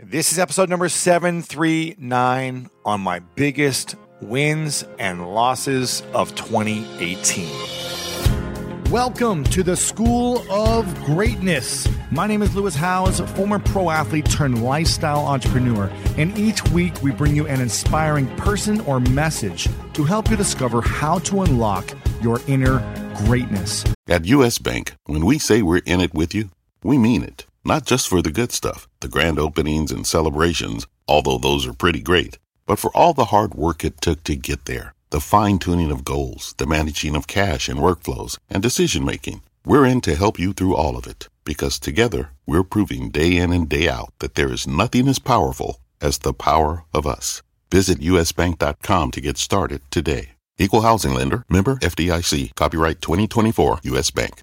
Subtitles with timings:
[0.00, 8.92] This is episode number 739 on my biggest wins and losses of 2018.
[8.92, 11.88] Welcome to the School of Greatness.
[12.12, 17.10] My name is Lewis Howes, former pro athlete turned lifestyle entrepreneur, and each week we
[17.10, 21.92] bring you an inspiring person or message to help you discover how to unlock
[22.22, 22.78] your inner
[23.26, 23.84] greatness.
[24.06, 26.50] At US Bank, when we say we're in it with you,
[26.84, 27.47] we mean it.
[27.64, 32.00] Not just for the good stuff, the grand openings and celebrations, although those are pretty
[32.00, 34.94] great, but for all the hard work it took to get there.
[35.10, 39.42] The fine tuning of goals, the managing of cash and workflows, and decision making.
[39.64, 43.52] We're in to help you through all of it because together we're proving day in
[43.52, 47.42] and day out that there is nothing as powerful as the power of us.
[47.70, 50.30] Visit usbank.com to get started today.
[50.58, 54.42] Equal housing lender, member FDIC, copyright 2024 US Bank.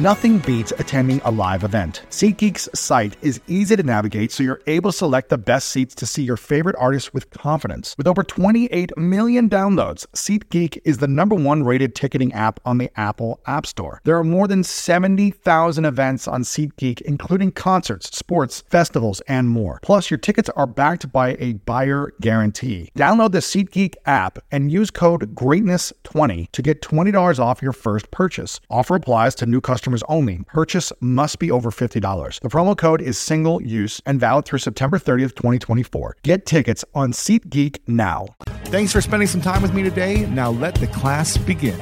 [0.00, 2.04] Nothing beats attending a live event.
[2.08, 6.06] SeatGeek's site is easy to navigate so you're able to select the best seats to
[6.06, 7.94] see your favorite artists with confidence.
[7.98, 12.90] With over 28 million downloads, SeatGeek is the number one rated ticketing app on the
[12.98, 14.00] Apple App Store.
[14.04, 19.80] There are more than 70,000 events on SeatGeek, including concerts, sports, festivals, and more.
[19.82, 22.90] Plus, your tickets are backed by a buyer guarantee.
[22.96, 28.62] Download the SeatGeek app and use code GREATNESS20 to get $20 off your first purchase.
[28.70, 30.44] Offer applies to new customers only.
[30.46, 32.40] Purchase must be over $50.
[32.40, 36.16] The promo code is single use and valid through September 30th, 2024.
[36.22, 38.26] Get tickets on SeatGeek now.
[38.66, 40.26] Thanks for spending some time with me today.
[40.26, 41.78] Now let the class begin.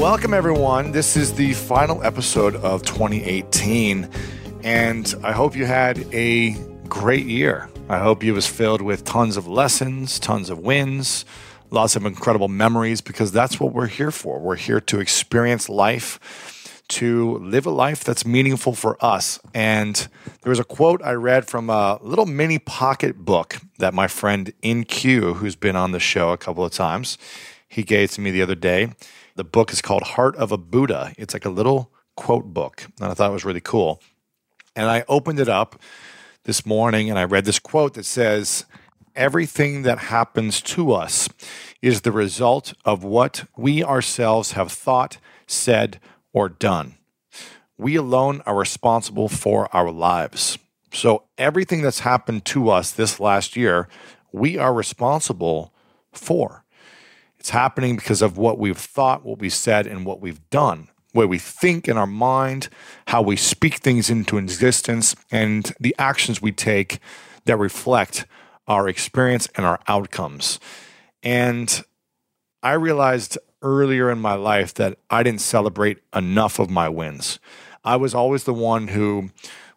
[0.00, 0.92] Welcome, everyone.
[0.92, 4.08] This is the final episode of 2018,
[4.64, 6.56] and I hope you had a
[6.90, 7.70] great year.
[7.88, 11.24] I hope it was filled with tons of lessons, tons of wins,
[11.70, 14.40] lots of incredible memories, because that's what we're here for.
[14.40, 19.38] We're here to experience life, to live a life that's meaningful for us.
[19.54, 20.08] And
[20.42, 24.52] there was a quote I read from a little mini pocket book that my friend
[24.60, 27.18] In Q, who's been on the show a couple of times,
[27.68, 28.92] he gave to me the other day.
[29.36, 31.14] The book is called Heart of a Buddha.
[31.16, 34.02] It's like a little quote book, and I thought it was really cool.
[34.74, 35.80] And I opened it up
[36.44, 38.64] this morning and I read this quote that says,
[39.14, 41.28] Everything that happens to us
[41.82, 46.00] is the result of what we ourselves have thought, said,
[46.32, 46.94] or done.
[47.76, 50.58] We alone are responsible for our lives.
[50.92, 53.88] So, everything that's happened to us this last year,
[54.32, 55.72] we are responsible
[56.12, 56.64] for.
[57.38, 61.26] It's happening because of what we've thought, what we said, and what we've done way
[61.26, 62.68] we think in our mind,
[63.08, 66.98] how we speak things into existence, and the actions we take
[67.44, 68.26] that reflect
[68.66, 70.60] our experience and our outcomes.
[71.22, 71.82] And
[72.62, 77.38] I realized earlier in my life that I didn't celebrate enough of my wins.
[77.84, 79.30] I was always the one who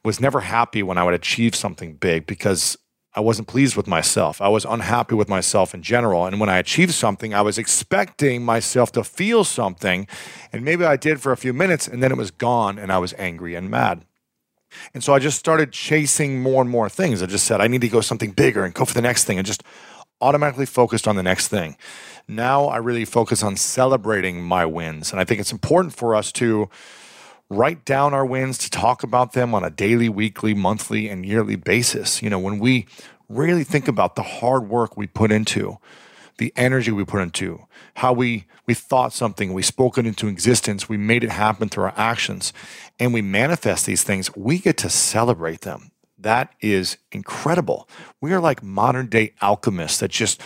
[0.03, 2.77] was never happy when I would achieve something big because
[3.15, 4.41] I wasn't pleased with myself.
[4.41, 6.25] I was unhappy with myself in general.
[6.25, 10.07] And when I achieved something, I was expecting myself to feel something.
[10.51, 12.97] And maybe I did for a few minutes and then it was gone and I
[12.97, 14.05] was angry and mad.
[14.95, 17.21] And so I just started chasing more and more things.
[17.21, 19.37] I just said, I need to go something bigger and go for the next thing
[19.37, 19.63] and just
[20.19, 21.77] automatically focused on the next thing.
[22.27, 25.11] Now I really focus on celebrating my wins.
[25.11, 26.69] And I think it's important for us to
[27.53, 31.55] write down our wins, to talk about them on a daily, weekly, monthly, and yearly
[31.55, 32.21] basis.
[32.21, 32.85] You know, when we
[33.29, 35.77] really think about the hard work we put into,
[36.37, 37.65] the energy we put into,
[37.95, 41.83] how we we thought something, we spoke it into existence, we made it happen through
[41.83, 42.53] our actions,
[42.97, 45.91] and we manifest these things, we get to celebrate them.
[46.17, 47.89] That is incredible.
[48.21, 50.41] We are like modern day alchemists that just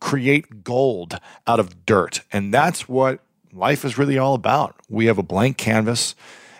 [0.00, 2.20] create gold out of dirt.
[2.30, 3.20] And that's what
[3.58, 4.76] life is really all about.
[4.88, 6.14] We have a blank canvas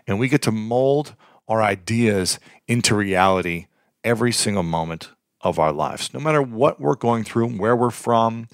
[0.06, 1.14] and we get to mold
[1.46, 3.66] our ideas into reality
[4.04, 5.10] every single moment
[5.40, 6.12] of our lives.
[6.12, 8.48] No matter what we're going through, where we're from,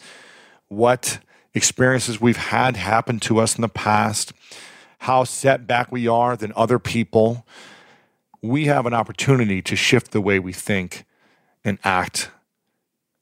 [0.68, 1.18] what
[1.54, 4.32] experiences we've had happen to us in the past,
[4.98, 7.46] how set back we are than other people,
[8.42, 11.04] we have an opportunity to shift the way we think
[11.64, 12.30] and act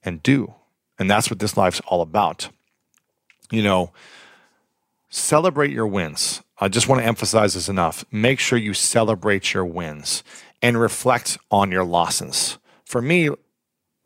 [0.03, 0.55] and do.
[0.99, 2.49] And that's what this life's all about.
[3.51, 3.93] You know,
[5.13, 6.43] celebrate your wins.
[6.59, 8.05] I just want to emphasize this enough.
[8.11, 10.25] Make sure you celebrate your wins
[10.63, 12.59] and reflect on your losses.
[12.85, 13.29] For me,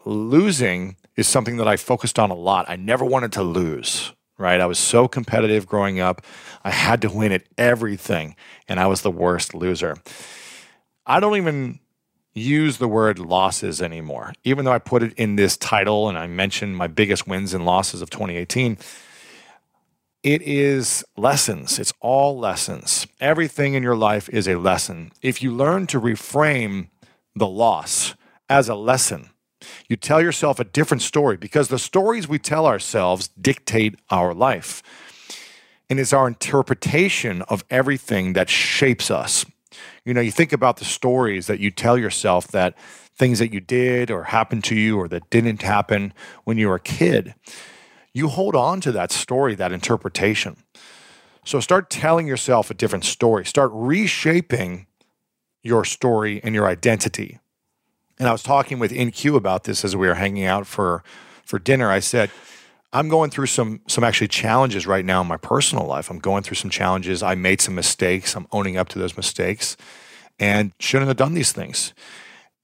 [0.05, 2.69] losing is something that I focused on a lot.
[2.69, 4.61] I never wanted to lose, right?
[4.61, 6.23] I was so competitive growing up.
[6.65, 8.35] I had to win at everything,
[8.67, 9.97] and I was the worst loser.
[11.07, 11.79] I don't even
[12.35, 14.33] use the word losses anymore.
[14.43, 17.65] Even though I put it in this title and I mentioned my biggest wins and
[17.65, 18.77] losses of 2018,
[20.27, 21.79] it is lessons.
[21.79, 23.07] It's all lessons.
[23.21, 25.13] Everything in your life is a lesson.
[25.23, 26.89] If you learn to reframe
[27.37, 28.17] the loss
[28.51, 29.31] as a lesson,
[29.89, 34.83] you tell yourself a different story because the stories we tell ourselves dictate our life.
[35.89, 39.47] And it's our interpretation of everything that shapes us.
[40.05, 42.77] You know, you think about the stories that you tell yourself that
[43.15, 46.13] things that you did or happened to you or that didn't happen
[46.43, 47.37] when you were a kid.
[48.17, 50.57] You hold on to that story, that interpretation.
[51.45, 53.45] So start telling yourself a different story.
[53.45, 54.87] Start reshaping
[55.63, 57.41] your story and your identity.
[58.19, 61.05] And I was talking with In-Q about this as we were hanging out for
[61.45, 61.91] for dinner.
[61.91, 62.31] I said,
[62.91, 66.09] I'm going through some some actually challenges right now in my personal life.
[66.09, 67.23] I'm going through some challenges.
[67.23, 68.35] I made some mistakes.
[68.35, 69.77] I'm owning up to those mistakes
[70.39, 71.93] and shouldn't have done these things.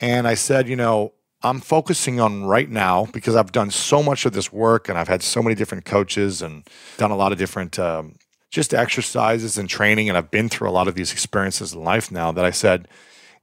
[0.00, 1.12] And I said, you know,
[1.44, 5.08] I'm focusing on right now because I've done so much of this work and I've
[5.08, 6.64] had so many different coaches and
[6.98, 8.14] done a lot of different um,
[8.50, 10.08] just exercises and training.
[10.08, 12.86] And I've been through a lot of these experiences in life now that I said,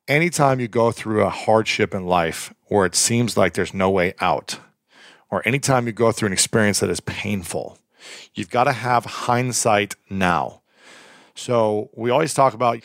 [0.07, 4.13] anytime you go through a hardship in life where it seems like there's no way
[4.21, 4.59] out,
[5.29, 7.77] or anytime you go through an experience that is painful,
[8.33, 10.61] you've got to have hindsight now.
[11.35, 12.79] So we always talk about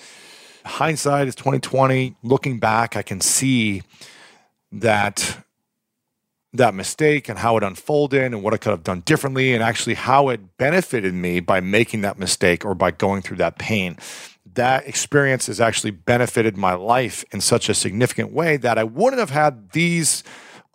[0.65, 2.17] hindsight is 2020.
[2.23, 3.83] Looking back, I can see
[4.81, 5.45] that
[6.53, 9.95] that mistake and how it unfolded and what I could have done differently and actually
[9.95, 13.99] how it benefited me by making that mistake or by going through that pain.
[14.55, 19.19] That experience has actually benefited my life in such a significant way that I wouldn't
[19.19, 20.23] have had these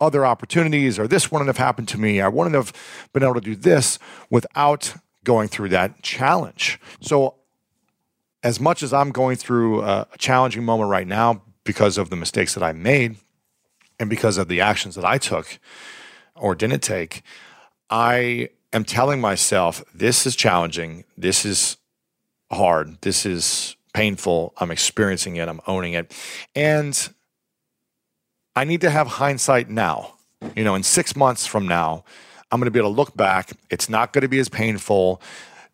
[0.02, 2.20] other opportunities or this wouldn't have happened to me.
[2.20, 2.74] I wouldn't have
[3.14, 3.98] been able to do this
[4.28, 4.94] without
[5.24, 6.78] going through that challenge.
[7.00, 7.36] So,
[8.42, 12.54] as much as I'm going through a challenging moment right now because of the mistakes
[12.54, 13.16] that I made
[14.00, 15.58] and because of the actions that I took
[16.34, 17.22] or didn't take,
[17.90, 21.04] I am telling myself this is challenging.
[21.16, 21.76] This is
[22.50, 23.00] hard.
[23.02, 24.54] This is painful.
[24.56, 25.48] I'm experiencing it.
[25.48, 26.16] I'm owning it.
[26.56, 27.08] And
[28.56, 30.14] I need to have hindsight now.
[30.56, 32.04] You know, in six months from now,
[32.50, 33.52] I'm going to be able to look back.
[33.68, 35.20] It's not going to be as painful.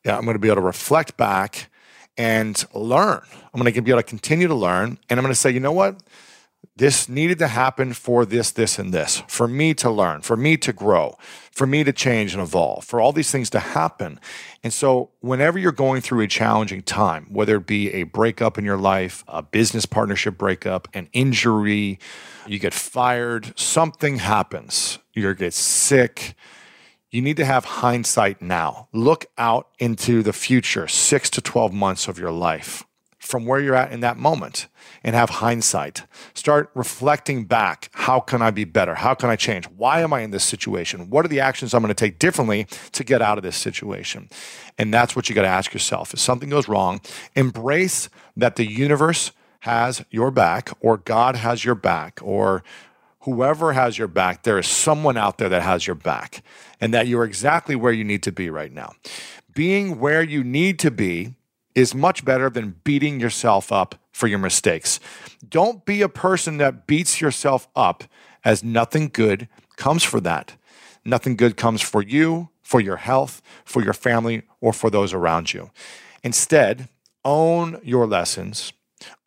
[0.05, 1.70] I'm going to be able to reflect back
[2.19, 3.20] and learn.
[3.55, 4.99] I'm going to be able to continue to learn.
[5.08, 6.02] And I'm going to say, you know what?
[6.75, 10.57] This needed to happen for this, this, and this, for me to learn, for me
[10.59, 11.17] to grow,
[11.51, 14.19] for me to change and evolve, for all these things to happen.
[14.63, 18.65] And so, whenever you're going through a challenging time, whether it be a breakup in
[18.65, 21.99] your life, a business partnership breakup, an injury,
[22.47, 26.35] you get fired, something happens, you get sick,
[27.11, 28.89] you need to have hindsight now.
[28.93, 32.85] Look out into the future, six to 12 months of your life
[33.26, 34.69] from where you're at in that moment
[35.02, 36.05] and have hindsight.
[36.32, 37.90] Start reflecting back.
[37.93, 38.94] How can I be better?
[38.94, 39.67] How can I change?
[39.67, 41.11] Why am I in this situation?
[41.11, 44.28] What are the actions I'm going to take differently to get out of this situation?
[44.78, 46.14] And that's what you got to ask yourself.
[46.14, 47.00] If something goes wrong,
[47.34, 52.62] embrace that the universe has your back or God has your back or
[53.23, 56.45] whoever has your back, there is someone out there that has your back
[56.80, 58.92] and that you're exactly where you need to be right now.
[59.52, 61.35] Being where you need to be
[61.76, 64.99] is much better than beating yourself up for your mistakes.
[65.49, 68.02] Don't be a person that beats yourself up
[68.45, 70.56] as nothing good comes for that.
[71.04, 75.52] Nothing good comes for you, for your health, for your family, or for those around
[75.52, 75.71] you.
[76.25, 76.88] Instead,
[77.25, 78.73] own your lessons,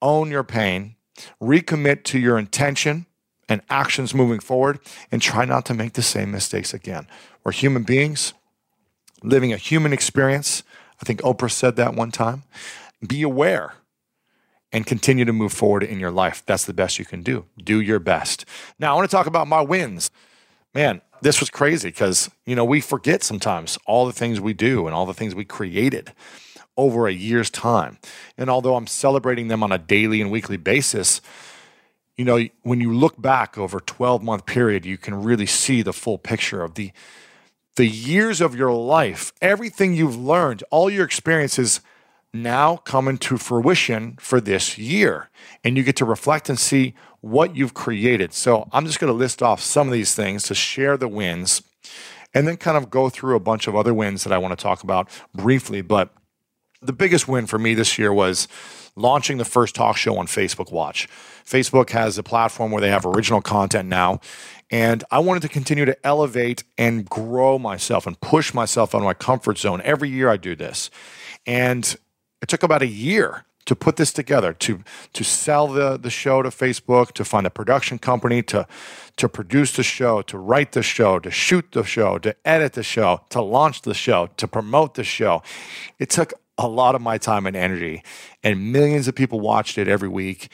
[0.01, 0.95] own your pain,
[1.41, 3.05] recommit to your intention
[3.47, 4.79] and actions moving forward,
[5.11, 7.07] and try not to make the same mistakes again.
[7.43, 8.33] We're human beings
[9.23, 10.63] living a human experience.
[11.01, 12.43] I think Oprah said that one time.
[13.05, 13.73] Be aware
[14.71, 16.43] and continue to move forward in your life.
[16.45, 17.45] That's the best you can do.
[17.63, 18.45] Do your best.
[18.77, 20.11] Now, I want to talk about my wins.
[20.73, 24.85] Man, this was crazy because, you know, we forget sometimes all the things we do
[24.85, 26.13] and all the things we created
[26.77, 27.97] over a year's time.
[28.37, 31.19] And although I'm celebrating them on a daily and weekly basis,
[32.15, 35.81] you know, when you look back over a 12 month period, you can really see
[35.81, 36.91] the full picture of the
[37.79, 41.79] the years of your life, everything you've learned, all your experiences
[42.33, 45.29] now come into fruition for this year.
[45.63, 48.33] And you get to reflect and see what you've created.
[48.33, 51.61] So I'm just going to list off some of these things to share the wins
[52.33, 54.61] and then kind of go through a bunch of other wins that I want to
[54.61, 55.81] talk about briefly.
[55.81, 56.09] But
[56.81, 58.47] The biggest win for me this year was
[58.95, 61.09] launching the first talk show on Facebook Watch.
[61.45, 64.21] Facebook has a platform where they have original content now.
[64.71, 69.03] And I wanted to continue to elevate and grow myself and push myself out of
[69.03, 69.81] my comfort zone.
[69.83, 70.91] Every year I do this.
[71.45, 71.95] And
[72.41, 74.83] it took about a year to put this together, to
[75.13, 78.67] to sell the the show to Facebook, to find a production company, to
[79.17, 82.83] to produce the show, to write the show, to shoot the show, to edit the
[82.83, 85.43] show, to launch the show, to promote the show.
[85.99, 88.03] It took a lot of my time and energy,
[88.43, 90.49] and millions of people watched it every week,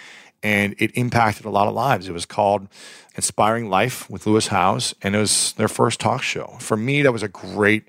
[0.45, 2.07] and it impacted a lot of lives.
[2.07, 2.67] It was called
[3.15, 6.57] Inspiring Life with Lewis Howes, and it was their first talk show.
[6.59, 7.85] For me, that was a great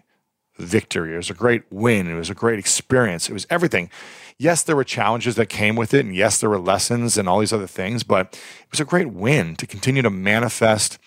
[0.57, 1.13] victory.
[1.13, 2.11] It was a great win.
[2.11, 3.29] It was a great experience.
[3.29, 3.91] It was everything
[4.39, 7.41] yes, there were challenges that came with it, and yes, there were lessons and all
[7.41, 10.99] these other things, but it was a great win to continue to manifest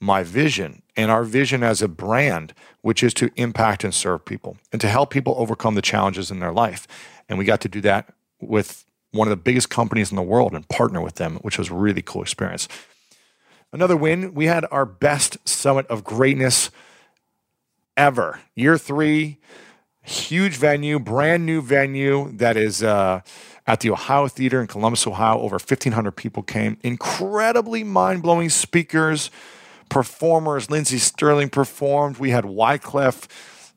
[0.00, 4.56] my vision and our vision as a brand, which is to impact and serve people
[4.70, 6.86] and to help people overcome the challenges in their life.
[7.28, 10.52] And we got to do that with one of the biggest companies in the world
[10.52, 12.68] and partner with them, which was a really cool experience.
[13.72, 16.70] Another win, we had our best summit of greatness
[17.96, 18.40] ever.
[18.54, 19.38] Year three,
[20.02, 23.20] huge venue, brand new venue that is uh,
[23.66, 25.38] at the Ohio Theater in Columbus, Ohio.
[25.40, 26.78] Over 1,500 people came.
[26.82, 29.30] Incredibly mind blowing speakers,
[29.90, 30.70] performers.
[30.70, 32.18] Lindsey Stirling performed.
[32.18, 33.26] We had Wyclef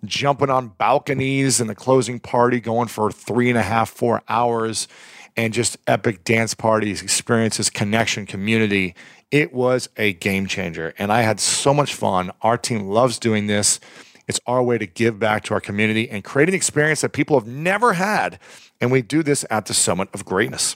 [0.06, 4.88] jumping on balconies in the closing party, going for three and a half, four hours,
[5.36, 8.96] and just epic dance parties, experiences, connection, community.
[9.32, 10.94] It was a game changer.
[10.98, 12.32] And I had so much fun.
[12.42, 13.80] Our team loves doing this.
[14.28, 17.40] It's our way to give back to our community and create an experience that people
[17.40, 18.40] have never had.
[18.80, 20.76] And we do this at the Summit of Greatness.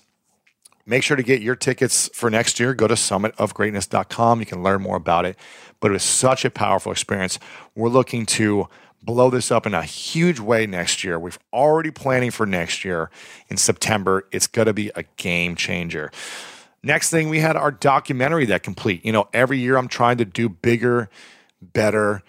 [0.85, 2.73] Make sure to get your tickets for next year.
[2.73, 4.39] Go to summitofgreatness.com.
[4.39, 5.35] You can learn more about it.
[5.79, 7.39] But it was such a powerful experience.
[7.75, 8.67] We're looking to
[9.05, 11.19] blow this up in a huge way next year.
[11.19, 13.09] We've already planning for next year
[13.49, 14.27] in September.
[14.31, 16.11] It's going to be a game changer.
[16.83, 19.05] Next thing, we had our documentary that complete.
[19.05, 21.09] You know, every year I'm trying to do bigger,
[21.61, 22.21] better,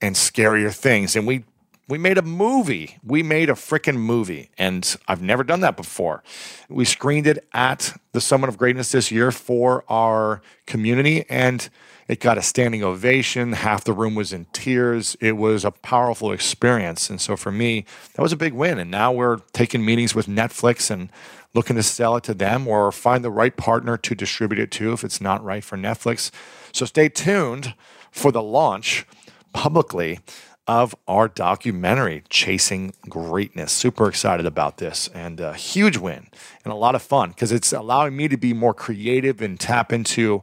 [0.00, 1.16] and scarier things.
[1.16, 1.44] And we
[1.88, 2.98] we made a movie.
[3.02, 6.22] We made a freaking movie, and I've never done that before.
[6.68, 11.68] We screened it at the Summit of Greatness this year for our community, and
[12.08, 13.52] it got a standing ovation.
[13.52, 15.16] Half the room was in tears.
[15.20, 17.10] It was a powerful experience.
[17.10, 17.84] And so for me,
[18.14, 18.78] that was a big win.
[18.78, 21.10] And now we're taking meetings with Netflix and
[21.54, 24.92] looking to sell it to them or find the right partner to distribute it to
[24.92, 26.30] if it's not right for Netflix.
[26.72, 27.74] So stay tuned
[28.10, 29.06] for the launch
[29.52, 30.20] publicly
[30.66, 33.72] of our documentary, Chasing Greatness.
[33.72, 36.28] Super excited about this and a huge win
[36.62, 39.92] and a lot of fun because it's allowing me to be more creative and tap
[39.92, 40.42] into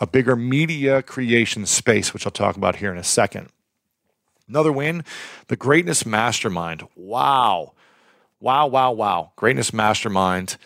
[0.00, 3.48] a bigger media creation space, which I'll talk about here in a second.
[4.48, 5.04] Another win,
[5.48, 6.86] the Greatness Mastermind.
[6.96, 7.72] Wow.
[8.40, 9.32] Wow, wow, wow.
[9.36, 10.56] Greatness Mastermind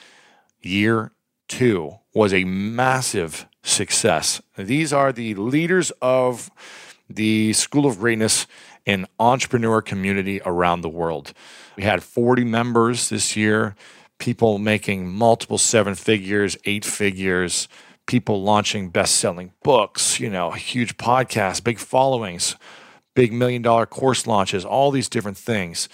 [0.61, 1.13] year
[1.49, 4.41] two was a massive success.
[4.57, 6.51] These are the leaders of
[7.09, 8.47] the School of Greatness
[8.87, 11.33] and entrepreneur community around the world.
[11.77, 13.75] We had 40 members this year,
[14.19, 17.69] people making multiple seven figures, eight figures,
[18.07, 22.57] people launching best selling books, you know, huge podcasts, big followings,
[23.15, 25.89] big million dollar course launches, all these different things.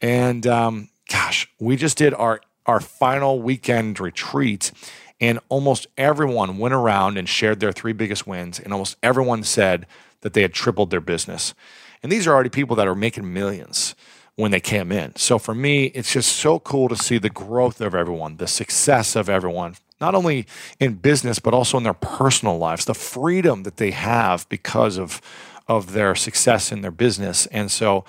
[0.00, 4.72] And um, gosh, we just did our, our final weekend retreat.
[5.20, 8.58] And almost everyone went around and shared their three biggest wins.
[8.58, 9.86] And almost everyone said
[10.22, 11.54] that they had tripled their business.
[12.02, 13.94] And these are already people that are making millions
[14.34, 15.14] when they came in.
[15.16, 19.14] So for me, it's just so cool to see the growth of everyone, the success
[19.14, 20.46] of everyone, not only
[20.78, 25.22] in business, but also in their personal lives, the freedom that they have because of,
[25.68, 27.46] of their success in their business.
[27.46, 28.04] And so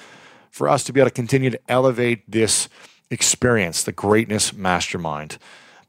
[0.49, 2.67] for us to be able to continue to elevate this
[3.09, 5.37] experience, the greatness mastermind,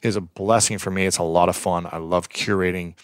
[0.02, 1.06] is a blessing for me.
[1.06, 1.88] It's a lot of fun.
[1.90, 2.94] I love curating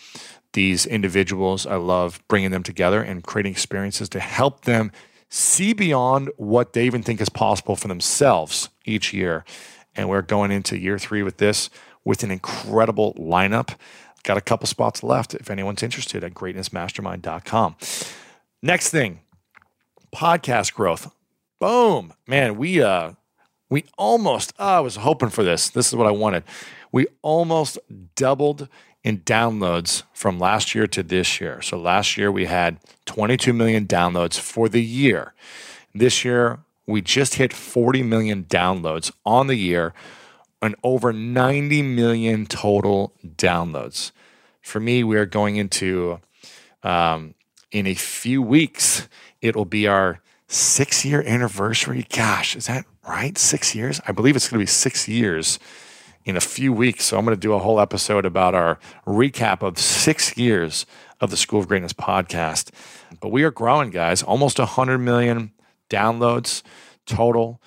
[0.52, 1.66] these individuals.
[1.66, 4.92] I love bringing them together and creating experiences to help them
[5.30, 9.44] see beyond what they even think is possible for themselves each year.
[9.96, 11.70] And we're going into year three with this
[12.10, 13.76] with an incredible lineup.
[14.24, 17.76] Got a couple spots left if anyone's interested at greatnessmastermind.com.
[18.64, 19.20] Next thing,
[20.12, 21.12] podcast growth.
[21.60, 22.12] Boom.
[22.26, 23.12] Man, we uh
[23.68, 25.70] we almost oh, I was hoping for this.
[25.70, 26.42] This is what I wanted.
[26.90, 27.78] We almost
[28.16, 28.66] doubled
[29.04, 31.62] in downloads from last year to this year.
[31.62, 35.32] So last year we had 22 million downloads for the year.
[35.94, 39.94] This year we just hit 40 million downloads on the year
[40.62, 44.12] and over 90 million total downloads.
[44.60, 46.20] For me, we are going into
[46.82, 47.34] um,
[47.70, 49.08] in a few weeks.
[49.40, 52.06] It will be our six year anniversary.
[52.10, 53.36] Gosh, is that right?
[53.38, 54.00] Six years.
[54.06, 55.58] I believe it's going to be six years
[56.24, 57.06] in a few weeks.
[57.06, 60.84] So I'm going to do a whole episode about our recap of six years
[61.20, 62.70] of the School of Greatness podcast.
[63.20, 65.52] But we are growing, guys, almost 100 million
[65.88, 66.62] downloads
[67.06, 67.60] total.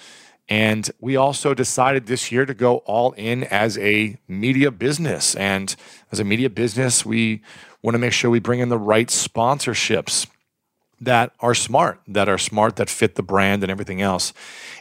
[0.50, 5.36] And we also decided this year to go all in as a media business.
[5.36, 5.76] And
[6.12, 7.42] as a media business, we
[7.82, 10.28] want to make sure we bring in the right sponsorships
[11.00, 14.34] that are smart, that are smart, that fit the brand and everything else.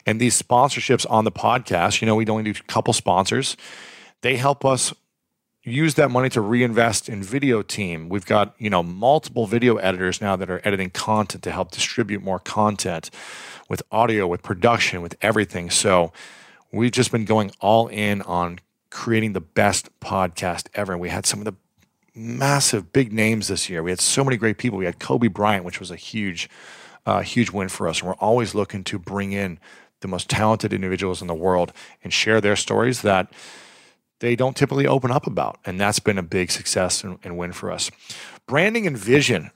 [0.06, 3.56] And these sponsorships on the podcast, you know, we only do a couple sponsors.
[4.20, 4.92] They help us
[5.64, 8.08] use that money to reinvest in video team.
[8.08, 12.22] We've got, you know, multiple video editors now that are editing content to help distribute
[12.22, 13.10] more content
[13.68, 15.70] with audio, with production, with everything.
[15.70, 16.12] So
[16.72, 18.58] we've just been going all in on
[18.90, 20.92] creating the best podcast ever.
[20.92, 21.54] And we had some of the
[22.14, 23.82] massive big names this year.
[23.82, 24.78] We had so many great people.
[24.78, 26.50] We had Kobe Bryant, which was a huge,
[27.06, 28.00] uh, huge win for us.
[28.00, 29.58] And we're always looking to bring in
[30.00, 31.72] the most talented individuals in the world
[32.04, 33.32] and share their stories that
[34.18, 35.58] they don't typically open up about.
[35.64, 37.90] And that's been a big success and, and win for us.
[38.46, 39.50] Branding and vision.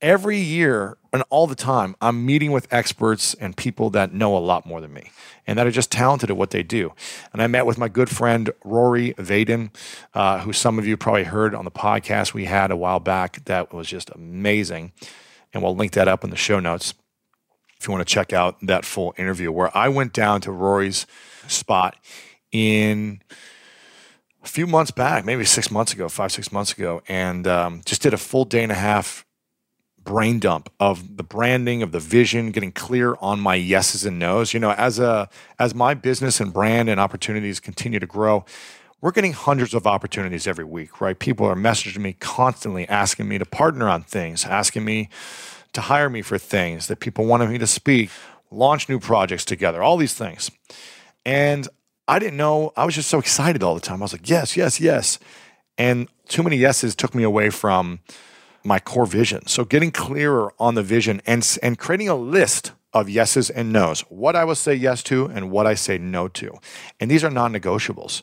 [0.00, 4.38] Every year and all the time, I'm meeting with experts and people that know a
[4.38, 5.10] lot more than me
[5.46, 6.92] and that are just talented at what they do.
[7.32, 9.70] And I met with my good friend Rory Vaden,
[10.14, 13.44] uh, who some of you probably heard on the podcast we had a while back.
[13.46, 14.92] That was just amazing.
[15.52, 16.94] And we'll link that up in the show notes
[17.78, 21.06] if you want to check out that full interview where I went down to Rory's
[21.46, 21.96] spot
[22.52, 23.20] in
[24.42, 28.00] a few months back, maybe six months ago, five, six months ago, and um, just
[28.00, 29.25] did a full day and a half
[30.06, 34.54] brain dump of the branding of the vision getting clear on my yeses and nos.
[34.54, 38.44] You know as a as my business and brand and opportunities continue to grow
[39.02, 41.18] we're getting hundreds of opportunities every week right?
[41.18, 45.08] People are messaging me constantly asking me to partner on things asking me
[45.72, 48.08] to hire me for things that people wanted me to speak
[48.50, 50.50] launch new projects together all these things.
[51.26, 51.68] And
[52.08, 54.00] i didn't know i was just so excited all the time.
[54.00, 55.18] I was like yes yes yes.
[55.76, 57.98] And too many yeses took me away from
[58.66, 59.46] my core vision.
[59.46, 64.00] So getting clearer on the vision and and creating a list of yeses and nos,
[64.02, 66.58] what I will say yes to and what I say no to.
[66.98, 68.22] And these are non-negotiables.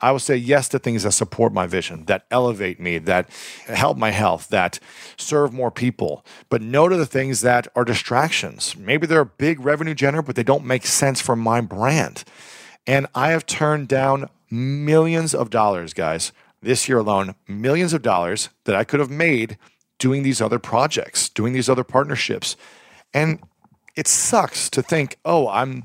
[0.00, 3.28] I will say yes to things that support my vision, that elevate me, that
[3.66, 4.80] help my health, that
[5.16, 8.74] serve more people, but no to the things that are distractions.
[8.76, 12.24] Maybe they're a big revenue generator, but they don't make sense for my brand.
[12.86, 16.32] And I have turned down millions of dollars, guys,
[16.62, 19.56] this year alone millions of dollars that I could have made
[19.98, 22.56] doing these other projects, doing these other partnerships.
[23.12, 23.40] And
[23.96, 25.84] it sucks to think, oh, I'm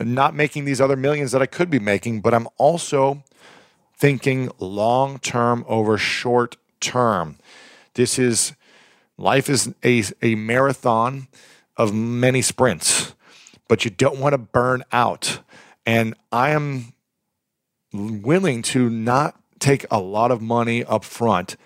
[0.00, 3.24] not making these other millions that I could be making, but I'm also
[3.96, 7.36] thinking long term over short term.
[7.94, 8.52] This is
[9.16, 11.28] life is a, a marathon
[11.76, 13.14] of many sprints,
[13.68, 15.40] but you don't want to burn out.
[15.86, 16.92] And I am
[17.92, 21.56] willing to not take a lot of money up front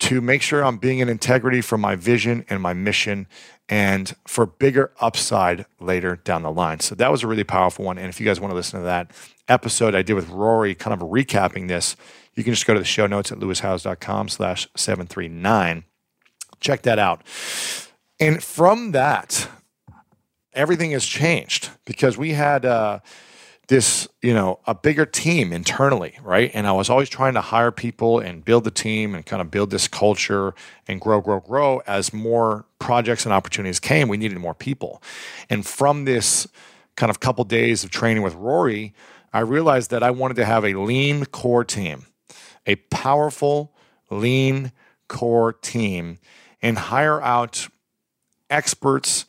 [0.00, 3.26] to make sure I'm being in integrity for my vision and my mission
[3.68, 6.80] and for bigger upside later down the line.
[6.80, 7.98] So that was a really powerful one.
[7.98, 9.12] And if you guys want to listen to that
[9.46, 11.96] episode I did with Rory, kind of recapping this,
[12.34, 15.84] you can just go to the show notes at lewishowes.com slash 739.
[16.60, 17.22] Check that out.
[18.18, 19.48] And from that,
[20.52, 23.00] everything has changed because we had uh,
[23.70, 26.50] this, you know, a bigger team internally, right?
[26.54, 29.48] And I was always trying to hire people and build the team and kind of
[29.52, 30.54] build this culture
[30.88, 31.80] and grow, grow, grow.
[31.86, 35.00] As more projects and opportunities came, we needed more people.
[35.48, 36.48] And from this
[36.96, 38.92] kind of couple days of training with Rory,
[39.32, 42.06] I realized that I wanted to have a lean core team,
[42.66, 43.72] a powerful,
[44.10, 44.72] lean
[45.06, 46.18] core team,
[46.60, 47.68] and hire out
[48.50, 49.26] experts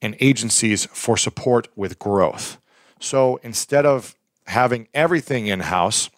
[0.00, 2.58] and agencies for support with growth.
[3.00, 4.14] So instead of
[4.46, 6.10] having everything in house,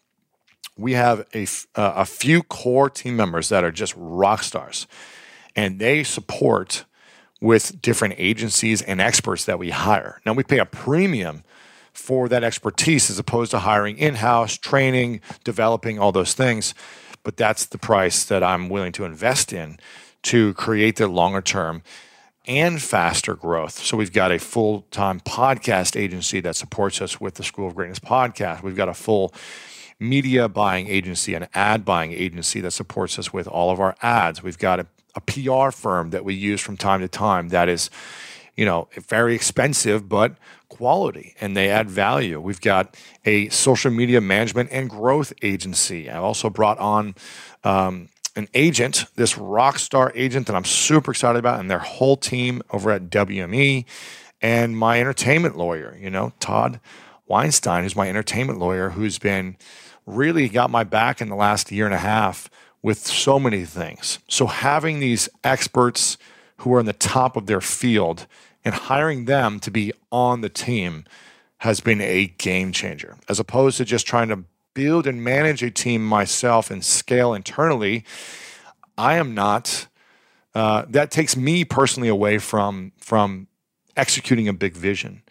[0.77, 4.87] we have a, uh, a few core team members that are just rock stars,
[5.55, 6.85] and they support
[7.41, 10.21] with different agencies and experts that we hire.
[10.25, 11.45] Now we pay a premium
[11.93, 16.75] for that expertise as opposed to hiring in house, training, developing all those things.
[17.23, 19.79] But that's the price that I'm willing to invest in
[20.25, 21.83] to create the longer term
[22.47, 23.79] and faster growth.
[23.79, 27.75] So we've got a full time podcast agency that supports us with the School of
[27.75, 28.63] Greatness podcast.
[28.63, 29.35] We've got a full
[29.99, 34.43] media buying agency, an ad buying agency that supports us with all of our ads.
[34.43, 37.91] We've got a, a PR firm that we use from time to time that is,
[38.55, 40.37] you know, very expensive, but
[40.69, 42.41] quality and they add value.
[42.41, 46.11] We've got a social media management and growth agency.
[46.11, 47.15] I've also brought on
[47.65, 52.17] um, an agent, this rock star agent that I'm super excited about, and their whole
[52.17, 53.85] team over at WME.
[54.43, 56.79] and my entertainment lawyer, you know, Todd
[57.27, 59.57] Weinstein, who's my entertainment lawyer, who's been
[60.05, 62.51] really got my back in the last year and a half
[62.83, 64.19] with so many things.
[64.29, 66.19] So having these experts
[66.59, 68.27] who are in the top of their field
[68.63, 71.05] and hiring them to be on the team
[71.59, 74.45] has been a game changer as opposed to just trying to
[74.77, 78.05] build and manage a team myself and scale internally.
[78.99, 79.89] I am not.
[80.55, 83.49] Uh, that takes me personally away from from
[83.97, 85.23] executing a big vision,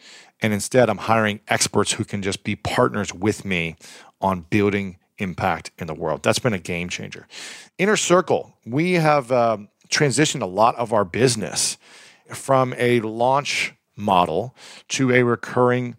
[0.41, 3.75] and instead I'm hiring experts who can just be partners with me
[4.19, 6.23] on building impact in the world.
[6.23, 7.27] That's been a game changer.
[7.77, 9.57] Inner Circle, we have uh,
[9.89, 11.77] transitioned a lot of our business
[12.33, 14.55] from a launch model
[14.89, 15.95] to a recurring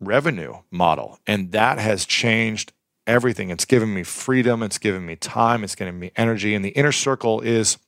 [0.00, 1.18] revenue model.
[1.26, 2.72] And that has changed
[3.06, 3.50] everything.
[3.50, 6.54] It's given me freedom, it's given me time, it's given me energy.
[6.54, 7.78] And the inner circle is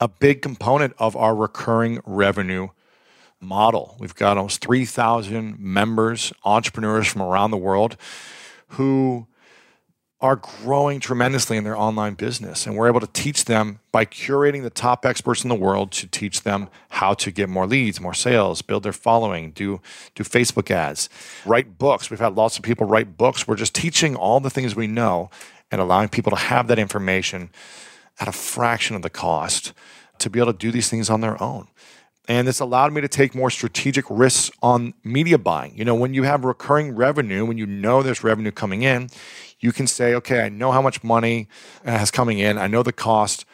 [0.00, 2.68] a big component of our recurring revenue
[3.40, 3.96] model.
[3.98, 7.96] We've got almost 3,000 members, entrepreneurs from around the world
[8.68, 9.26] who
[10.20, 12.66] are growing tremendously in their online business.
[12.66, 16.06] And we're able to teach them by curating the top experts in the world to
[16.06, 19.80] teach them how to get more leads, more sales, build their following, do,
[20.14, 21.08] do Facebook ads,
[21.44, 22.10] write books.
[22.10, 23.46] We've had lots of people write books.
[23.46, 25.30] We're just teaching all the things we know
[25.70, 27.50] and allowing people to have that information
[28.20, 29.72] at a fraction of the cost
[30.18, 31.66] to be able to do these things on their own.
[32.26, 35.76] And this allowed me to take more strategic risks on media buying.
[35.76, 39.10] You know, when you have recurring revenue, when you know there's revenue coming in,
[39.64, 41.48] you can say, okay, I know how much money
[41.86, 42.58] uh, has coming in.
[42.58, 43.46] I know the cost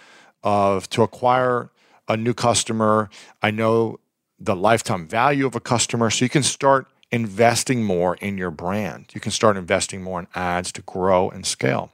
[0.42, 1.70] of to acquire
[2.08, 3.08] a new customer.
[3.40, 4.00] I know
[4.36, 6.10] the lifetime value of a customer.
[6.10, 9.06] So you can start investing more in your brand.
[9.14, 11.92] You can start investing more in ads to grow and scale.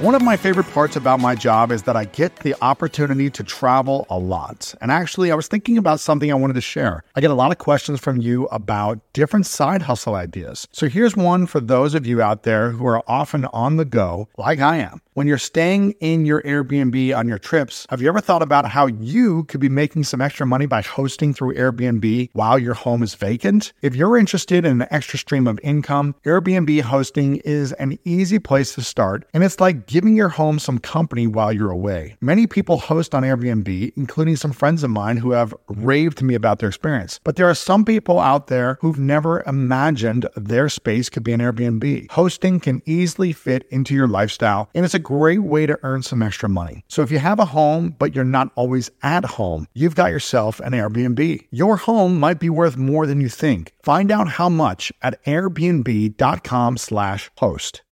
[0.00, 3.42] One of my favorite parts about my job is that I get the opportunity to
[3.42, 4.74] travel a lot.
[4.82, 7.02] And actually, I was thinking about something I wanted to share.
[7.14, 10.68] I get a lot of questions from you about different side hustle ideas.
[10.70, 14.28] So here's one for those of you out there who are often on the go,
[14.36, 15.00] like I am.
[15.16, 18.84] When you're staying in your Airbnb on your trips, have you ever thought about how
[18.84, 23.14] you could be making some extra money by hosting through Airbnb while your home is
[23.14, 23.72] vacant?
[23.80, 28.74] If you're interested in an extra stream of income, Airbnb hosting is an easy place
[28.74, 32.16] to start, and it's like giving your home some company while you're away.
[32.20, 36.34] Many people host on Airbnb, including some friends of mine who have raved to me
[36.34, 37.20] about their experience.
[37.24, 41.40] But there are some people out there who've never imagined their space could be an
[41.40, 42.10] Airbnb.
[42.10, 46.20] Hosting can easily fit into your lifestyle, and it's a great way to earn some
[46.20, 46.84] extra money.
[46.88, 50.58] So if you have a home, but you're not always at home, you've got yourself
[50.58, 51.46] an Airbnb.
[51.52, 53.72] Your home might be worth more than you think.
[53.84, 57.82] Find out how much at airbnb.com slash host.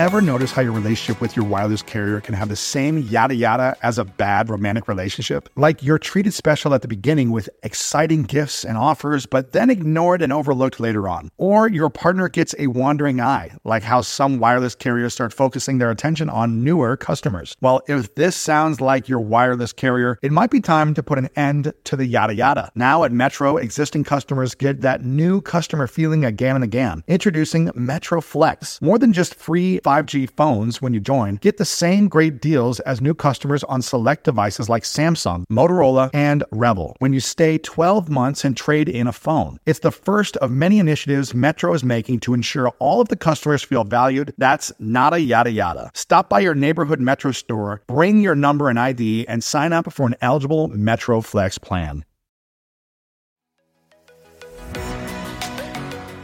[0.00, 3.76] Ever notice how your relationship with your wireless carrier can have the same yada yada
[3.82, 5.50] as a bad romantic relationship?
[5.56, 10.22] Like you're treated special at the beginning with exciting gifts and offers, but then ignored
[10.22, 11.30] and overlooked later on.
[11.36, 15.90] Or your partner gets a wandering eye, like how some wireless carriers start focusing their
[15.90, 17.54] attention on newer customers.
[17.60, 21.28] Well, if this sounds like your wireless carrier, it might be time to put an
[21.36, 22.72] end to the yada yada.
[22.74, 27.04] Now at Metro, existing customers get that new customer feeling again and again.
[27.06, 28.80] Introducing Metro Flex.
[28.80, 33.00] More than just free 5G phones when you join, get the same great deals as
[33.00, 38.44] new customers on select devices like Samsung, Motorola, and Revvl when you stay 12 months
[38.44, 39.58] and trade in a phone.
[39.66, 43.64] It's the first of many initiatives Metro is making to ensure all of the customers
[43.64, 44.32] feel valued.
[44.38, 45.90] That's not a yada yada.
[45.94, 50.06] Stop by your neighborhood Metro store, bring your number and ID, and sign up for
[50.06, 52.04] an eligible Metro Flex plan.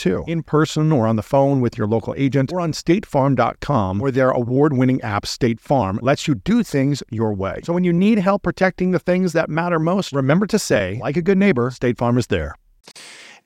[0.00, 4.10] too, in person or on the phone with your local agent or on statefarm.com, where
[4.10, 7.60] their award winning app, State Farm, lets you do things your way.
[7.64, 11.16] So when you need help protecting the things that matter most, remember to say, like
[11.16, 12.54] a good neighbor, State Farm is there.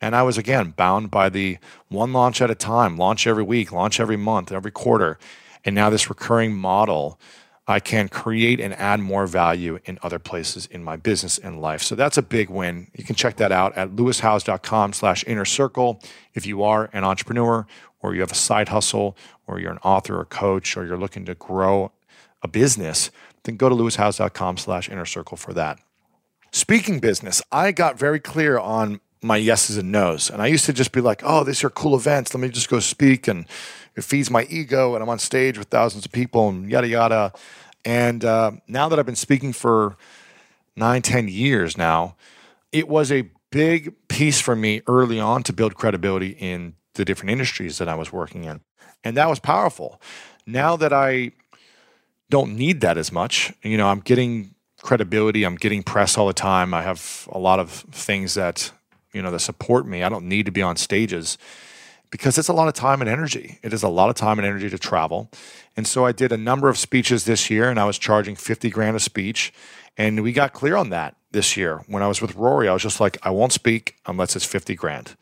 [0.01, 3.73] And I was again bound by the one launch at a time, launch every week,
[3.73, 5.19] launch every month, every quarter.
[5.65, 7.19] And now this recurring model
[7.67, 11.83] I can create and add more value in other places in my business and life.
[11.83, 12.89] So that's a big win.
[12.95, 16.01] You can check that out at lewishowes.com slash inner circle.
[16.35, 17.67] If you are an entrepreneur
[18.01, 21.25] or you have a side hustle or you're an author or coach or you're looking
[21.25, 21.91] to grow
[22.43, 23.11] a business,
[23.45, 25.79] then go to lewishowes.com slash inner circle for that.
[26.53, 30.29] Speaking business, I got very clear on my yeses and nos.
[30.29, 32.35] And I used to just be like, oh, these are cool events.
[32.35, 33.27] Let me just go speak.
[33.27, 33.47] And
[33.97, 34.95] it feeds my ego.
[34.95, 37.33] And I'm on stage with thousands of people and yada, yada.
[37.85, 39.97] And uh, now that I've been speaking for
[40.77, 42.17] nine, ten years now,
[42.73, 47.31] it was a big piece for me early on to build credibility in the different
[47.31, 48.61] industries that I was working in.
[49.05, 50.01] And that was powerful.
[50.47, 51.33] Now that I
[52.31, 56.33] don't need that as much, you know, I'm getting credibility, I'm getting press all the
[56.33, 56.75] time.
[56.75, 58.73] I have a lot of things that,
[59.13, 60.03] you know, that support me.
[60.03, 61.39] I don't need to be on stages
[62.15, 63.59] because it's a lot of time and energy.
[63.65, 65.33] It is a lot of time and energy to travel.
[65.77, 68.71] And so I did a number of speeches this year and I was charging 50
[68.71, 69.53] grand a speech.
[69.97, 71.83] And we got clear on that this year.
[71.89, 74.77] When I was with Rory, I was just like, I won't speak unless it's 50
[74.77, 75.17] grand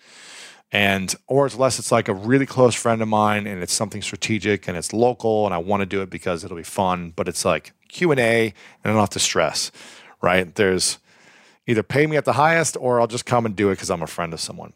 [0.70, 4.68] and or unless it's like a really close friend of mine and it's something strategic
[4.68, 7.46] and it's local and I want to do it because it'll be fun, but it's
[7.46, 9.72] like Q and A and I don't have to stress,
[10.20, 10.54] right?
[10.54, 10.98] There's
[11.66, 14.02] either pay me at the highest or I'll just come and do it because I'm
[14.02, 14.74] a friend of someone.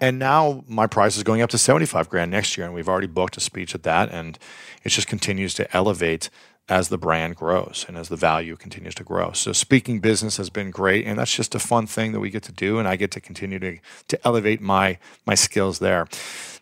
[0.00, 3.08] And now my price is going up to 75 grand next year, and we've already
[3.08, 4.38] booked a speech at that, and
[4.84, 6.30] it just continues to elevate
[6.68, 9.32] as the brand grows and as the value continues to grow.
[9.32, 12.42] So speaking business has been great and that's just a fun thing that we get
[12.44, 16.06] to do and I get to continue to to elevate my my skills there.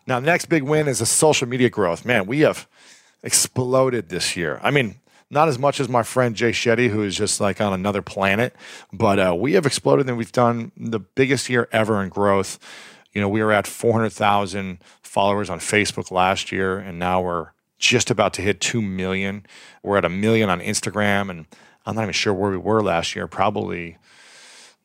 [0.05, 2.05] Now the next big win is the social media growth.
[2.05, 2.67] Man, we have
[3.21, 4.61] exploded this year.
[4.63, 4.95] I mean,
[5.29, 8.55] not as much as my friend Jay Shetty, who is just like on another planet,
[8.93, 12.59] but uh, we have exploded and we've done the biggest year ever in growth.
[13.17, 17.47] You know, we were at 400,000 followers on Facebook last year, and now we're
[17.79, 19.43] just about to hit 2 million.
[19.81, 21.47] We're at a million on Instagram, and
[21.83, 23.25] I'm not even sure where we were last year.
[23.25, 23.97] Probably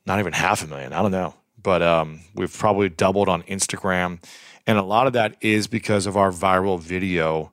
[0.06, 0.94] not even half a million.
[0.94, 1.34] I don't know.
[1.62, 4.24] But um, we've probably doubled on Instagram.
[4.66, 7.52] And a lot of that is because of our viral video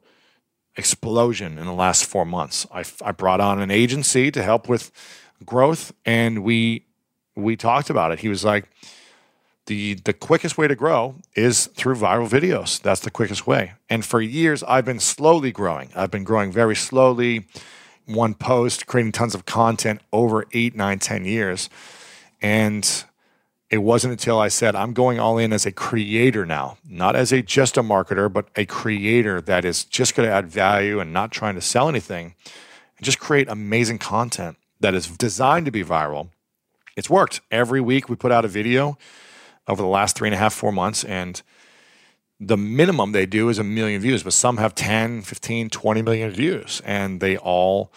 [0.78, 2.66] explosion in the last four months.
[2.74, 4.94] I, I brought on an agency to help with
[5.46, 6.86] growth, and we
[7.36, 8.20] we talked about it.
[8.20, 8.70] He was like,
[9.70, 12.82] the the quickest way to grow is through viral videos.
[12.82, 13.74] That's the quickest way.
[13.90, 15.92] And for years, I've been slowly growing.
[15.96, 17.46] I've been growing very slowly,
[18.06, 21.70] one post, creating tons of content over eight, nine, ten years.
[22.42, 23.06] And
[23.70, 27.32] it wasn't until I said I'm going all in as a creator now, not as
[27.32, 31.14] a just a marketer, but a creator that is just going to add value and
[31.14, 32.34] not trying to sell anything,
[32.98, 36.30] and just create amazing content that is designed to be viral.
[36.96, 37.42] It's worked.
[37.52, 38.98] Every week we put out a video
[39.70, 41.04] over the last three and a half, four months.
[41.06, 41.42] And
[42.40, 46.32] the minimum they do is a million views, but some have 10, 15, 20 million
[46.32, 47.92] views, and they all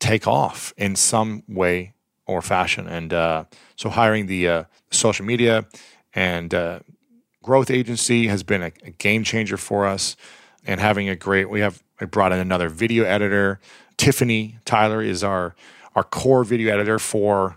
[0.00, 1.94] take off in some way
[2.26, 2.86] or fashion.
[2.86, 3.44] And uh,
[3.76, 5.66] so hiring the uh, social media
[6.14, 6.80] and uh,
[7.42, 10.16] growth agency has been a, a, game changer for us.
[10.66, 13.60] And having a great, we have I brought in another video editor.
[13.96, 15.54] Tiffany Tyler is our
[15.94, 17.56] our core video editor for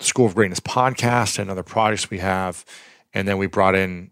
[0.00, 2.64] School of Greatness podcast and other projects we have.
[3.12, 4.10] And then we brought in,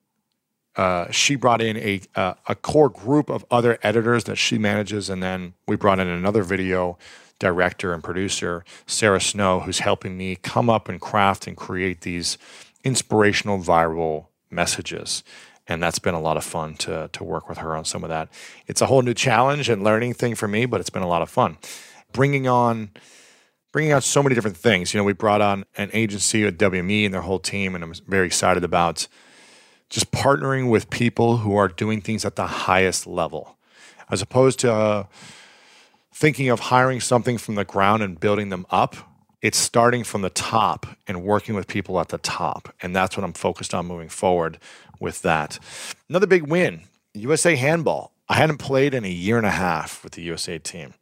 [0.77, 5.11] uh, she brought in a, uh, a core group of other editors that she manages.
[5.11, 6.99] And then we brought in another video
[7.39, 12.37] director and producer, Sarah Snow, who's helping me come up and craft and create these
[12.85, 15.23] inspirational viral messages.
[15.67, 18.09] And that's been a lot of fun to, to work with her on some of
[18.09, 18.29] that.
[18.67, 21.23] It's a whole new challenge and learning thing for me, but it's been a lot
[21.23, 21.59] of fun.
[22.13, 22.91] Bringing on
[23.73, 24.93] bringing out so many different things.
[24.93, 27.93] You know, we brought on an agency at WME and their whole team, and I'm
[28.07, 29.07] very excited about
[29.91, 33.57] just partnering with people who are doing things at the highest level,
[34.11, 35.05] as opposed to uh,
[36.13, 38.97] thinking of hiring something from the ground and building them up.
[39.41, 42.75] It's starting from the top and working with people at the top.
[42.83, 44.59] And that's what I'm focused on moving forward
[44.99, 45.61] with that.
[46.09, 46.83] Another big win
[47.15, 48.13] USA Handball.
[48.29, 50.95] I hadn't played in a year and a half with the USA team.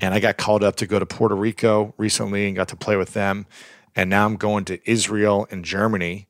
[0.00, 2.96] And I got called up to go to Puerto Rico recently and got to play
[2.96, 3.46] with them.
[3.94, 6.28] And now I'm going to Israel and Germany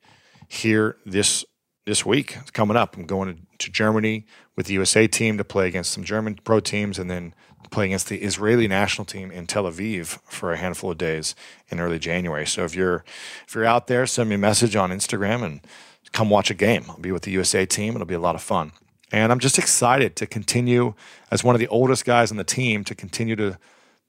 [0.49, 1.45] here this
[1.85, 2.37] this week.
[2.41, 2.97] It's coming up.
[2.97, 6.99] I'm going to, Germany with the USA team to play against some German pro teams
[6.99, 7.35] and then
[7.71, 11.35] play against the Israeli national team in Tel Aviv for a handful of days
[11.69, 12.47] in early January.
[12.47, 13.05] So if you're
[13.47, 15.61] if you're out there, send me a message on Instagram and
[16.13, 16.85] come watch a game.
[16.89, 17.95] I'll be with the USA team.
[17.95, 18.73] It'll be a lot of fun.
[19.13, 20.95] And I'm just excited to continue
[21.31, 23.59] as one of the oldest guys on the team to continue to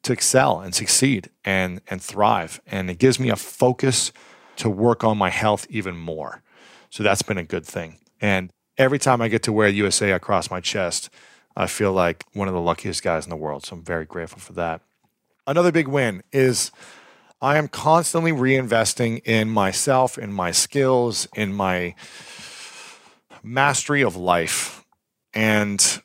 [0.04, 2.62] to excel and succeed and and thrive.
[2.66, 4.12] And it gives me a focus
[4.58, 6.42] to work on my health even more.
[6.90, 8.00] So that's been a good thing.
[8.22, 11.10] And every time I get to wear USA across my chest,
[11.56, 13.66] I feel like one of the luckiest guys in the world.
[13.66, 14.82] So I'm very grateful for that.
[15.46, 16.72] Another big win is
[17.40, 21.94] I am constantly reinvesting in myself, in my skills, in my
[23.44, 24.84] mastery of life
[25.34, 26.02] and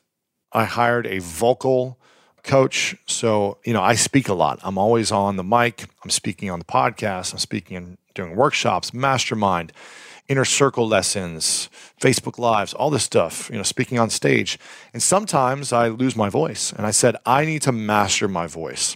[0.51, 1.99] I hired a vocal
[2.43, 2.95] coach.
[3.07, 4.59] So, you know, I speak a lot.
[4.63, 5.85] I'm always on the mic.
[6.03, 7.33] I'm speaking on the podcast.
[7.33, 9.73] I'm speaking and doing workshops, mastermind,
[10.27, 14.59] inner circle lessons, Facebook Lives, all this stuff, you know, speaking on stage.
[14.93, 16.71] And sometimes I lose my voice.
[16.71, 18.95] And I said, I need to master my voice.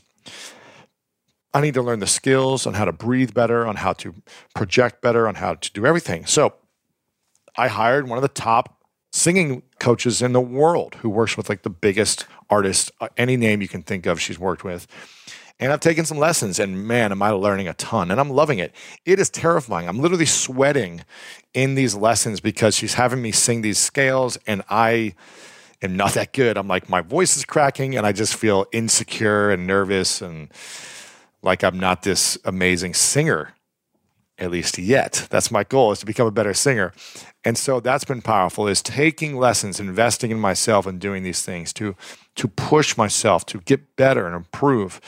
[1.54, 4.13] I need to learn the skills on how to breathe better, on how to
[4.54, 6.26] project better, on how to do everything.
[6.26, 6.54] So
[7.58, 8.77] I hired one of the top
[9.12, 13.62] singing coaches in the world who works with like the biggest artists, uh, any name
[13.62, 14.88] you can think of, she's worked with.
[15.60, 18.12] And I've taken some lessons, and man, am I learning a ton.
[18.12, 18.76] And I'm loving it.
[19.06, 19.88] It is terrifying.
[19.88, 21.04] I'm literally sweating
[21.56, 25.15] in these lessons because she's having me sing these scales, and I
[25.82, 26.58] am not that good.
[26.58, 30.52] I'm like, my voice is cracking, and I just feel insecure and nervous and
[31.41, 33.54] like I'm not this amazing singer,
[34.39, 35.28] at least yet.
[35.30, 36.93] That's my goal is to become a better singer.
[37.43, 41.73] And so that's been powerful is taking lessons, investing in myself and doing these things
[41.73, 41.95] to
[42.36, 45.02] to push myself to get better and improve.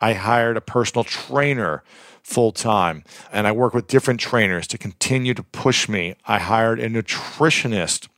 [0.00, 1.84] I hired a personal trainer
[2.22, 6.16] full time and I work with different trainers to continue to push me.
[6.26, 8.08] I hired a nutritionist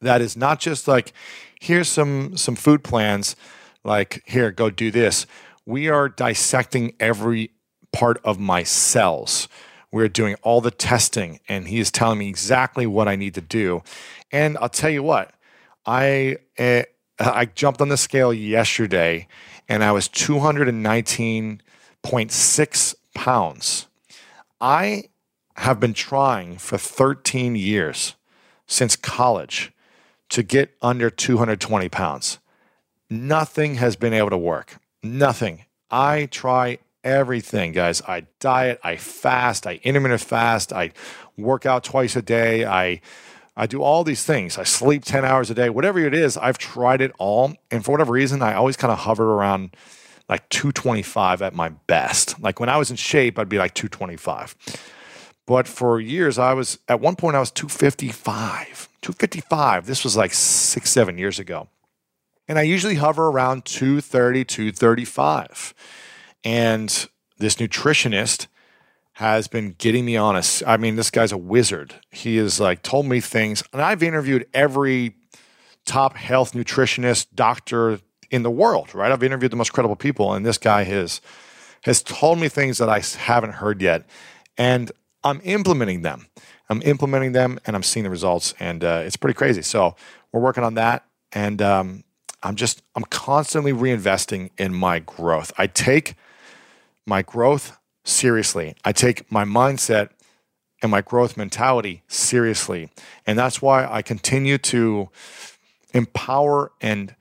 [0.00, 1.12] that is not just like
[1.60, 3.36] here's some some food plans
[3.84, 5.26] like here go do this.
[5.66, 7.50] We are dissecting every
[7.92, 9.48] part of my cells
[9.90, 13.40] we're doing all the testing, and he is telling me exactly what I need to
[13.40, 13.82] do.
[14.30, 15.32] And I'll tell you what,
[15.86, 16.82] I uh,
[17.18, 19.26] I jumped on the scale yesterday,
[19.68, 23.86] and I was 219.6 pounds.
[24.60, 25.04] I
[25.56, 28.14] have been trying for 13 years
[28.66, 29.72] since college
[30.28, 32.38] to get under 220 pounds.
[33.08, 34.76] Nothing has been able to work.
[35.02, 35.64] Nothing.
[35.90, 38.02] I try everything, guys.
[38.02, 40.92] I diet, I fast, I intermittent fast, I
[41.36, 43.00] work out twice a day, I
[43.56, 44.56] I do all these things.
[44.56, 47.54] I sleep 10 hours a day, whatever it is, I've tried it all.
[47.72, 49.76] And for whatever reason, I always kind of hover around
[50.28, 52.40] like 225 at my best.
[52.40, 54.54] Like when I was in shape, I'd be like 225.
[55.44, 58.88] But for years, I was at one point, I was 255.
[59.02, 59.86] 255.
[59.86, 61.68] This was like six, seven years ago.
[62.46, 65.74] And I usually hover around 230, 235.
[66.44, 68.46] And this nutritionist
[69.14, 70.62] has been getting me honest.
[70.66, 71.94] I mean, this guy's a wizard.
[72.10, 75.16] He has like told me things, and I've interviewed every
[75.84, 77.98] top health nutritionist, doctor
[78.30, 79.10] in the world, right?
[79.10, 81.20] I've interviewed the most credible people, and this guy has
[81.82, 84.04] has told me things that I haven't heard yet,
[84.56, 84.92] and
[85.24, 86.28] I'm implementing them.
[86.70, 89.62] I'm implementing them, and I'm seeing the results, and uh, it's pretty crazy.
[89.62, 89.96] So
[90.30, 92.04] we're working on that, and um,
[92.42, 95.52] I'm just I'm constantly reinvesting in my growth.
[95.58, 96.14] I take
[97.08, 98.76] my growth seriously.
[98.84, 100.10] I take my mindset
[100.82, 102.90] and my growth mentality seriously.
[103.26, 105.08] And that's why I continue to
[105.92, 107.14] empower and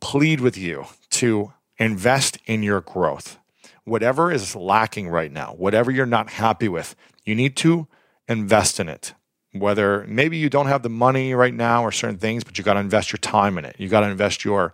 [0.00, 3.38] plead with you to invest in your growth.
[3.84, 7.86] Whatever is lacking right now, whatever you're not happy with, you need to
[8.28, 9.14] invest in it.
[9.52, 12.74] Whether maybe you don't have the money right now or certain things, but you got
[12.74, 13.76] to invest your time in it.
[13.78, 14.72] You got to invest your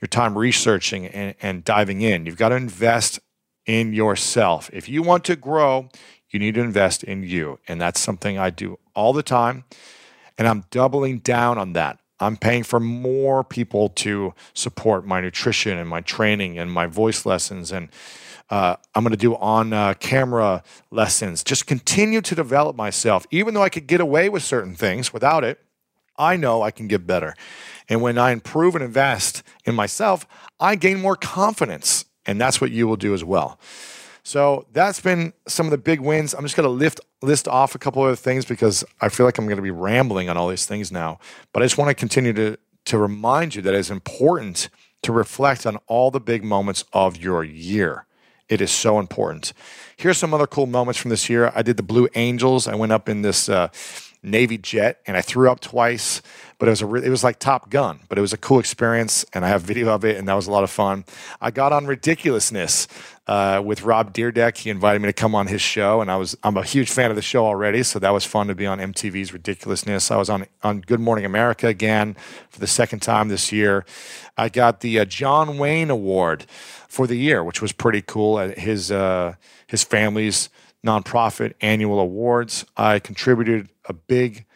[0.00, 2.26] your time researching and, and diving in.
[2.26, 3.18] You've got to invest
[3.66, 4.70] in yourself.
[4.72, 5.88] If you want to grow,
[6.30, 7.58] you need to invest in you.
[7.68, 9.64] And that's something I do all the time.
[10.38, 11.98] And I'm doubling down on that.
[12.18, 17.26] I'm paying for more people to support my nutrition and my training and my voice
[17.26, 17.72] lessons.
[17.72, 17.90] And
[18.48, 21.44] uh, I'm going to do on uh, camera lessons.
[21.44, 23.26] Just continue to develop myself.
[23.30, 25.58] Even though I could get away with certain things without it,
[26.16, 27.34] I know I can get better.
[27.88, 30.26] And when I improve and invest in myself,
[30.58, 33.58] I gain more confidence and that's what you will do as well.
[34.22, 36.34] So that's been some of the big wins.
[36.34, 39.38] I'm just going to lift list off a couple other things because I feel like
[39.38, 41.20] I'm going to be rambling on all these things now.
[41.52, 44.68] But I just want to continue to to remind you that it's important
[45.02, 48.06] to reflect on all the big moments of your year.
[48.48, 49.52] It is so important.
[49.96, 51.52] Here's some other cool moments from this year.
[51.54, 52.68] I did the Blue Angels.
[52.68, 53.68] I went up in this uh,
[54.26, 56.20] Navy jet and I threw up twice
[56.58, 58.58] but it was a re- it was like Top Gun, but it was a cool
[58.58, 61.04] experience, and I have video of it, and that was a lot of fun.
[61.40, 62.88] I got on ridiculousness
[63.26, 64.56] uh, with Rob Dyrdek.
[64.58, 67.10] He invited me to come on his show, and I was I'm a huge fan
[67.10, 70.10] of the show already, so that was fun to be on MTV's Ridiculousness.
[70.10, 72.16] I was on on Good Morning America again
[72.48, 73.84] for the second time this year.
[74.38, 76.46] I got the uh, John Wayne Award
[76.88, 78.38] for the year, which was pretty cool.
[78.38, 79.34] His uh,
[79.66, 80.48] his family's
[80.84, 82.64] nonprofit annual awards.
[82.76, 84.46] I contributed a big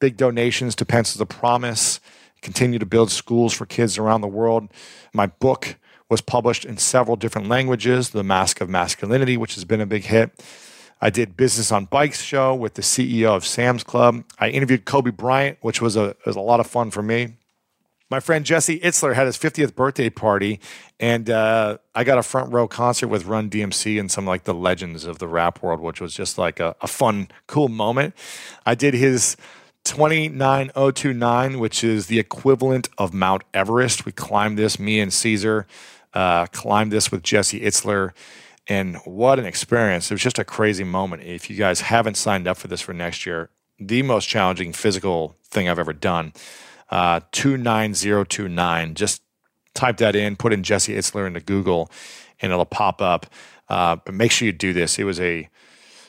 [0.00, 1.98] big donations to Pencils of Promise,
[2.42, 4.68] continue to build schools for kids around the world.
[5.14, 5.76] My book
[6.10, 10.04] was published in several different languages, The Mask of Masculinity, which has been a big
[10.04, 10.44] hit.
[11.00, 14.24] I did Business on Bikes show with the CEO of Sam's Club.
[14.38, 17.36] I interviewed Kobe Bryant, which was a, was a lot of fun for me.
[18.14, 20.60] My friend Jesse Itzler had his 50th birthday party,
[21.00, 24.54] and uh, I got a front row concert with Run DMC and some like the
[24.54, 28.14] legends of the rap world, which was just like a, a fun, cool moment.
[28.64, 29.36] I did his
[29.82, 34.06] 29029, which is the equivalent of Mount Everest.
[34.06, 35.66] We climbed this, me and Caesar
[36.12, 38.12] uh, climbed this with Jesse Itzler.
[38.68, 40.08] And what an experience.
[40.12, 41.24] It was just a crazy moment.
[41.24, 43.50] If you guys haven't signed up for this for next year,
[43.80, 46.32] the most challenging physical thing I've ever done.
[46.94, 48.94] Uh, 29029.
[48.94, 49.20] Just
[49.74, 51.90] type that in, put in Jesse Itzler into Google,
[52.40, 53.26] and it'll pop up.
[53.68, 54.96] Uh, but make sure you do this.
[54.96, 55.48] It was a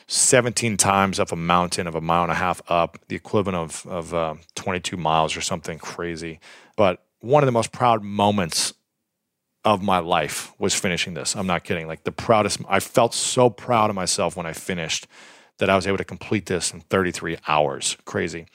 [0.06, 3.84] 17 times up a mountain of a mile and a half up, the equivalent of,
[3.90, 6.38] of uh, 22 miles or something crazy.
[6.76, 8.72] But one of the most proud moments
[9.64, 11.34] of my life was finishing this.
[11.34, 11.88] I'm not kidding.
[11.88, 15.08] Like the proudest, I felt so proud of myself when I finished
[15.58, 17.96] that I was able to complete this in 33 hours.
[18.04, 18.46] Crazy.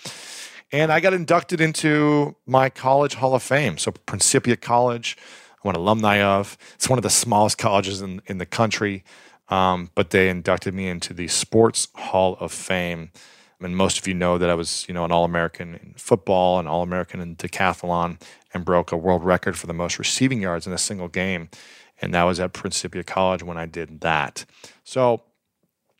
[0.71, 3.77] And I got inducted into my college Hall of Fame.
[3.77, 5.17] So, Principia College,
[5.63, 6.57] I'm an alumni of.
[6.75, 9.03] It's one of the smallest colleges in, in the country,
[9.49, 13.11] um, but they inducted me into the Sports Hall of Fame.
[13.59, 16.57] And most of you know that I was, you know, an All American in football,
[16.57, 18.19] an All American in decathlon,
[18.53, 21.49] and broke a world record for the most receiving yards in a single game.
[22.01, 24.45] And that was at Principia College when I did that.
[24.83, 25.21] So,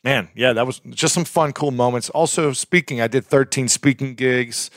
[0.04, 2.10] man, yeah, that was just some fun, cool moments.
[2.10, 4.70] Also, speaking, I did 13 speaking gigs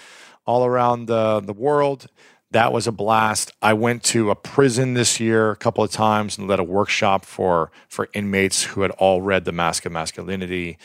[0.46, 2.08] all around the, the world.
[2.52, 3.52] That was a blast.
[3.62, 7.26] I went to a prison this year a couple of times and led a workshop
[7.26, 10.78] for for inmates who had all read The Mask of Masculinity.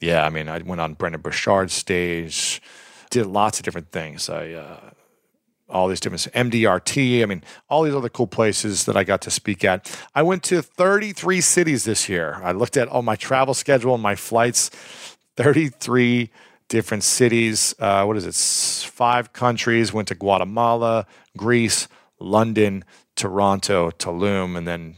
[0.00, 2.60] Yeah, I mean, I went on Brendon Burchard's stage,
[3.10, 4.28] did lots of different things.
[4.28, 4.90] I uh,
[5.68, 7.22] all these different MDRT.
[7.22, 9.90] I mean, all these other cool places that I got to speak at.
[10.14, 12.40] I went to 33 cities this year.
[12.42, 14.70] I looked at all my travel schedule and my flights.
[15.36, 16.30] 33
[16.68, 17.74] different cities.
[17.78, 18.34] Uh, what is it?
[18.90, 19.92] Five countries.
[19.92, 21.06] Went to Guatemala,
[21.36, 21.88] Greece,
[22.18, 24.96] London, Toronto, Tulum, and then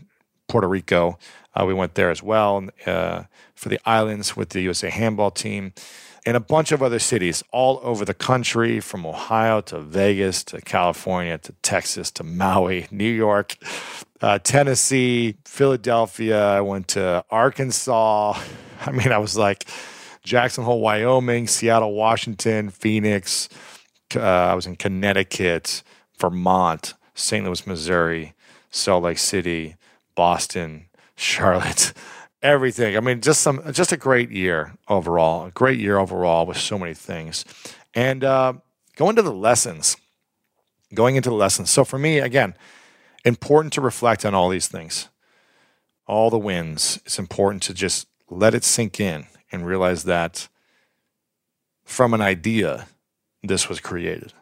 [0.48, 1.18] Puerto Rico.
[1.58, 5.72] Uh, we went there as well uh, for the islands with the USA handball team
[6.24, 10.60] and a bunch of other cities all over the country from Ohio to Vegas to
[10.60, 13.56] California to Texas to Maui, New York,
[14.20, 16.48] uh, Tennessee, Philadelphia.
[16.48, 18.38] I went to Arkansas.
[18.86, 19.64] I mean, I was like
[20.22, 23.48] Jackson Hole, Wyoming, Seattle, Washington, Phoenix.
[24.14, 25.82] Uh, I was in Connecticut,
[26.18, 27.44] Vermont, St.
[27.44, 28.34] Louis, Missouri,
[28.70, 29.76] Salt Lake City,
[30.14, 30.87] Boston,
[31.18, 31.92] Charlotte
[32.42, 32.96] everything.
[32.96, 35.46] I mean, just some, just a great year overall.
[35.46, 37.44] A great year overall with so many things.
[37.94, 38.54] And uh,
[38.96, 39.96] going to the lessons,
[40.94, 41.70] going into the lessons.
[41.70, 42.54] So for me, again,
[43.24, 45.08] important to reflect on all these things,
[46.06, 47.00] all the wins.
[47.04, 50.48] It's important to just let it sink in and realize that
[51.84, 52.86] from an idea,
[53.42, 54.34] this was created,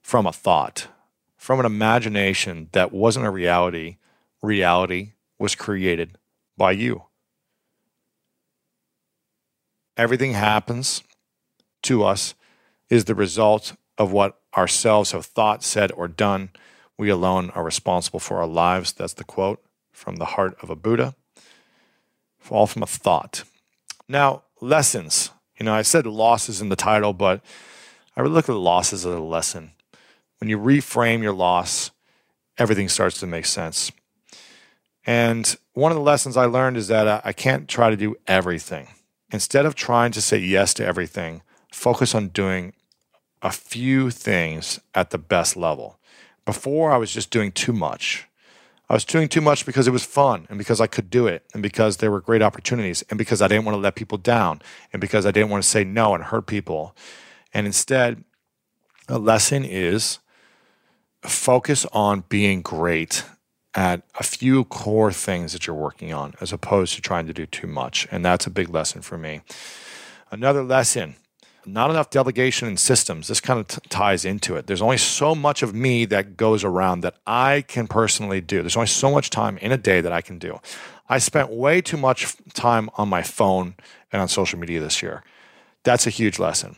[0.00, 0.88] from a thought,
[1.36, 3.98] from an imagination that wasn't a reality,
[4.42, 6.18] reality was created
[6.56, 7.04] by you.
[9.96, 11.02] Everything happens
[11.82, 12.34] to us
[12.88, 16.50] is the result of what ourselves have thought, said, or done.
[16.96, 18.92] We alone are responsible for our lives.
[18.92, 19.62] That's the quote
[19.92, 21.14] from the heart of a Buddha.
[22.50, 23.44] All from a thought.
[24.08, 25.30] Now, lessons.
[25.58, 27.44] You know, I said losses in the title, but
[28.16, 29.72] I would look at losses as a lesson.
[30.38, 31.90] When you reframe your loss,
[32.56, 33.92] everything starts to make sense.
[35.06, 38.16] And one of the lessons I learned is that uh, I can't try to do
[38.26, 38.88] everything.
[39.30, 41.42] Instead of trying to say yes to everything,
[41.72, 42.72] focus on doing
[43.42, 45.98] a few things at the best level.
[46.44, 48.26] Before, I was just doing too much.
[48.90, 51.44] I was doing too much because it was fun and because I could do it
[51.52, 54.62] and because there were great opportunities and because I didn't want to let people down
[54.92, 56.96] and because I didn't want to say no and hurt people.
[57.52, 58.24] And instead,
[59.06, 60.20] a lesson is
[61.22, 63.24] focus on being great
[63.78, 67.46] at a few core things that you're working on as opposed to trying to do
[67.46, 68.08] too much.
[68.10, 69.42] And that's a big lesson for me.
[70.32, 71.14] Another lesson
[71.64, 73.28] not enough delegation and systems.
[73.28, 74.66] This kind of t- ties into it.
[74.66, 78.62] There's only so much of me that goes around that I can personally do.
[78.62, 80.60] There's only so much time in a day that I can do.
[81.10, 83.74] I spent way too much time on my phone
[84.10, 85.22] and on social media this year.
[85.84, 86.76] That's a huge lesson.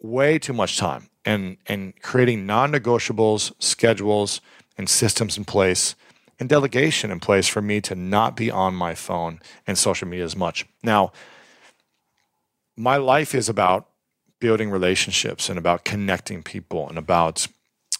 [0.00, 4.40] Way too much time and and creating non-negotiables, schedules,
[4.78, 5.94] and systems in place
[6.40, 10.24] and delegation in place for me to not be on my phone and social media
[10.24, 10.64] as much.
[10.82, 11.12] Now,
[12.76, 13.88] my life is about
[14.40, 17.48] building relationships and about connecting people and about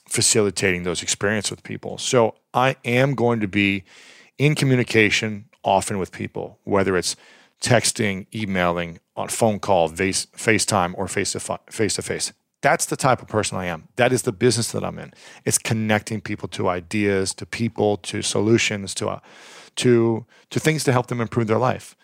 [0.09, 1.99] facilitating those experiences with people.
[1.99, 3.85] So I am going to be
[4.39, 7.17] in communication often with people, whether it's
[7.61, 12.33] texting, emailing, on phone call, face, FaceTime, or face to face to face.
[12.61, 13.89] That's the type of person I am.
[13.97, 15.13] That is the business that I'm in.
[15.45, 19.21] It's connecting people to ideas, to people, to solutions, to uh,
[19.77, 21.97] to to things to help them improve their life.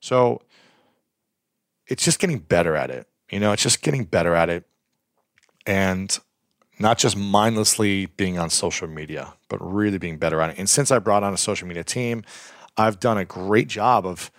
[0.00, 0.42] So
[1.86, 3.06] it's just getting better at it.
[3.30, 4.64] You know, it's just getting better at it,
[5.64, 6.18] and
[6.80, 10.58] not just mindlessly being on social media, but really being better at it.
[10.58, 12.24] And since I brought on a social media team,
[12.76, 14.32] I've done a great job of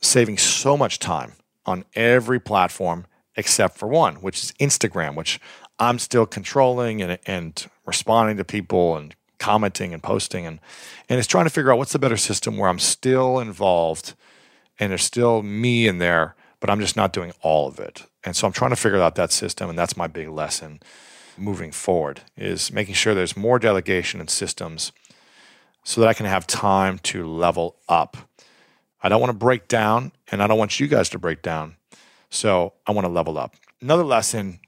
[0.00, 3.06] saving so much time on every platform
[3.36, 5.40] except for one, which is Instagram, which
[5.78, 10.60] I'm still controlling and, and responding to people and commenting and posting and
[11.08, 14.14] and it's trying to figure out what's the better system where I'm still involved
[14.78, 18.06] and there's still me in there, but I'm just not doing all of it.
[18.24, 20.80] And so I'm trying to figure out that system, and that's my big lesson
[21.36, 24.92] moving forward is making sure there's more delegation and systems
[25.84, 28.16] so that I can have time to level up.
[29.02, 31.76] I don't want to break down, and I don't want you guys to break down.
[32.32, 33.56] So I want to level up.
[33.82, 34.60] Another lesson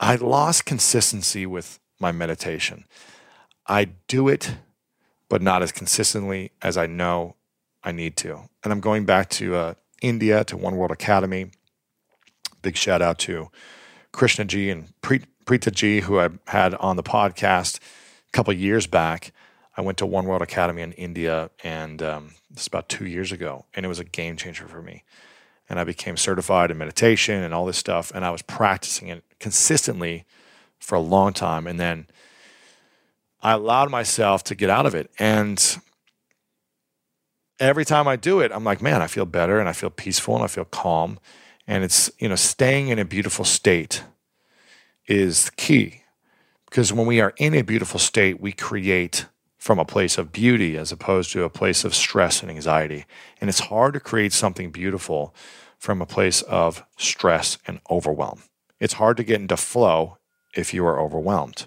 [0.00, 2.86] I lost consistency with my meditation.
[3.66, 4.56] I do it,
[5.28, 7.36] but not as consistently as I know
[7.84, 8.48] I need to.
[8.64, 11.50] And I'm going back to uh, India, to One World Academy.
[12.62, 13.50] Big shout out to
[14.12, 17.80] Krishna Ji and Preetha Ji, who I had on the podcast
[18.28, 19.34] a couple years back.
[19.76, 23.66] I went to One World Academy in India, and um, this about two years ago,
[23.74, 25.04] and it was a game changer for me
[25.70, 28.10] and I became certified in meditation and all this stuff.
[28.12, 30.24] And I was practicing it consistently
[30.80, 31.68] for a long time.
[31.68, 32.08] And then
[33.40, 35.10] I allowed myself to get out of it.
[35.20, 35.78] And
[37.60, 40.34] every time I do it, I'm like, man, I feel better and I feel peaceful
[40.34, 41.20] and I feel calm.
[41.68, 44.02] And it's, you know, staying in a beautiful state
[45.06, 46.02] is key
[46.64, 50.76] because when we are in a beautiful state, we create from a place of beauty
[50.76, 53.04] as opposed to a place of stress and anxiety.
[53.40, 55.34] And it's hard to create something beautiful
[55.80, 58.42] from a place of stress and overwhelm.
[58.78, 60.18] It's hard to get into flow
[60.54, 61.66] if you are overwhelmed.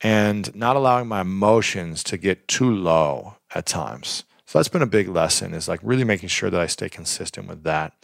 [0.00, 4.24] And not allowing my emotions to get too low at times.
[4.44, 7.46] So that's been a big lesson is like really making sure that I stay consistent
[7.46, 7.94] with that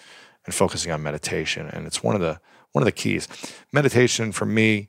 [0.46, 1.66] and focusing on meditation.
[1.66, 2.40] And it's one of the
[2.72, 3.26] one of the keys.
[3.72, 4.88] Meditation for me,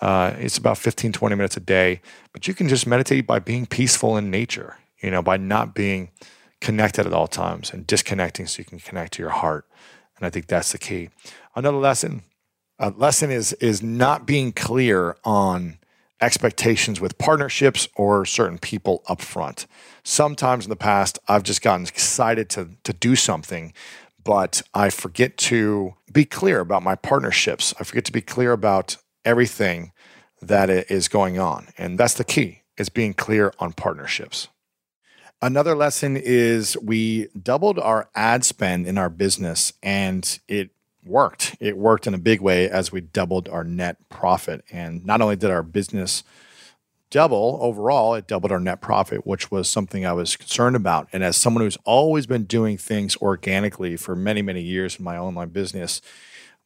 [0.00, 2.00] uh, it's about 15, 20 minutes a day,
[2.32, 6.10] but you can just meditate by being peaceful in nature, you know, by not being
[6.60, 9.66] connected at all times and disconnecting so you can connect to your heart.
[10.16, 11.10] And I think that's the key.
[11.54, 12.22] Another lesson,
[12.78, 15.78] a lesson is is not being clear on
[16.20, 19.66] expectations with partnerships or certain people up front.
[20.02, 23.72] Sometimes in the past, I've just gotten excited to to do something,
[24.22, 27.74] but I forget to be clear about my partnerships.
[27.78, 29.92] I forget to be clear about everything
[30.40, 31.68] that is going on.
[31.76, 34.48] And that's the key, is being clear on partnerships.
[35.40, 40.70] Another lesson is we doubled our ad spend in our business and it
[41.04, 41.56] worked.
[41.60, 44.64] It worked in a big way as we doubled our net profit.
[44.72, 46.24] And not only did our business
[47.10, 51.08] double overall, it doubled our net profit, which was something I was concerned about.
[51.12, 55.16] And as someone who's always been doing things organically for many, many years in my
[55.16, 56.02] online business,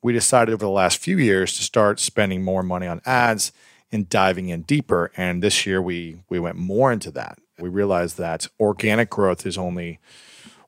[0.00, 3.52] we decided over the last few years to start spending more money on ads
[3.92, 5.12] and diving in deeper.
[5.14, 7.38] And this year we we went more into that.
[7.62, 10.00] We realized that organic growth is only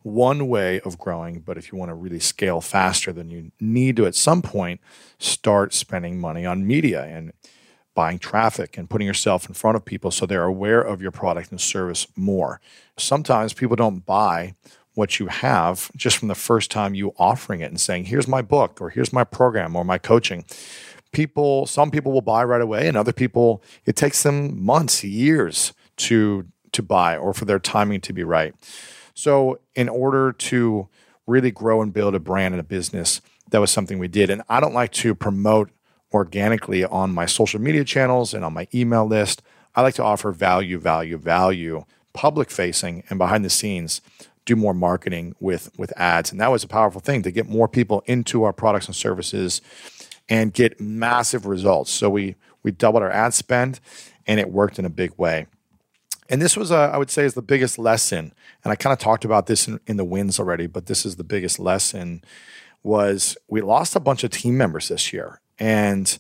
[0.03, 3.97] one way of growing, but if you want to really scale faster, then you need
[3.97, 4.81] to at some point
[5.19, 7.33] start spending money on media and
[7.95, 11.51] buying traffic and putting yourself in front of people so they're aware of your product
[11.51, 12.61] and service more.
[12.97, 14.55] Sometimes people don't buy
[14.95, 18.43] what you have just from the first time you offering it and saying, here's my
[18.43, 20.45] book or here's my program or my coaching.
[21.13, 25.73] People, some people will buy right away, and other people, it takes them months, years
[25.97, 28.55] to to buy or for their timing to be right.
[29.15, 30.89] So, in order to
[31.27, 33.21] really grow and build a brand and a business,
[33.51, 34.31] that was something we did.
[34.31, 35.71] And I don't like to promote
[36.13, 39.43] organically on my social media channels and on my email list.
[39.75, 44.01] I like to offer value, value, value, public facing and behind the scenes
[44.47, 47.69] do more marketing with with ads and that was a powerful thing to get more
[47.69, 49.61] people into our products and services
[50.29, 53.81] and get massive results so we we doubled our ad spend
[54.27, 55.47] and it worked in a big way
[56.29, 58.33] and this was, uh, I would say, is the biggest lesson.
[58.63, 61.17] And I kind of talked about this in, in the wins already, but this is
[61.17, 62.23] the biggest lesson.
[62.83, 66.19] Was we lost a bunch of team members this year, and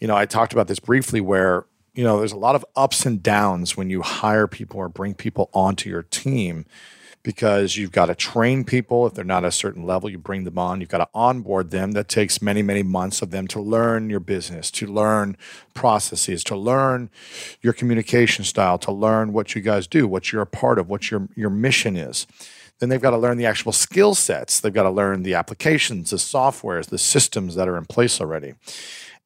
[0.00, 3.04] you know I talked about this briefly, where you know there's a lot of ups
[3.04, 6.64] and downs when you hire people or bring people onto your team
[7.24, 9.06] because you've got to train people.
[9.06, 10.80] If they're not a certain level, you bring them on.
[10.80, 11.92] You've got to onboard them.
[11.92, 15.36] That takes many, many months of them to learn your business, to learn
[15.72, 17.10] processes, to learn
[17.62, 21.10] your communication style, to learn what you guys do, what you're a part of, what
[21.10, 22.26] your, your mission is.
[22.78, 24.60] Then they've got to learn the actual skill sets.
[24.60, 28.52] They've got to learn the applications, the softwares, the systems that are in place already.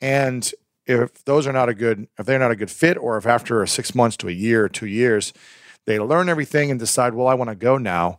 [0.00, 0.48] And
[0.86, 3.66] if those are not a good, if they're not a good fit, or if after
[3.66, 5.32] six months to a year, two years,
[5.88, 8.18] they learn everything and decide, well, I want to go now,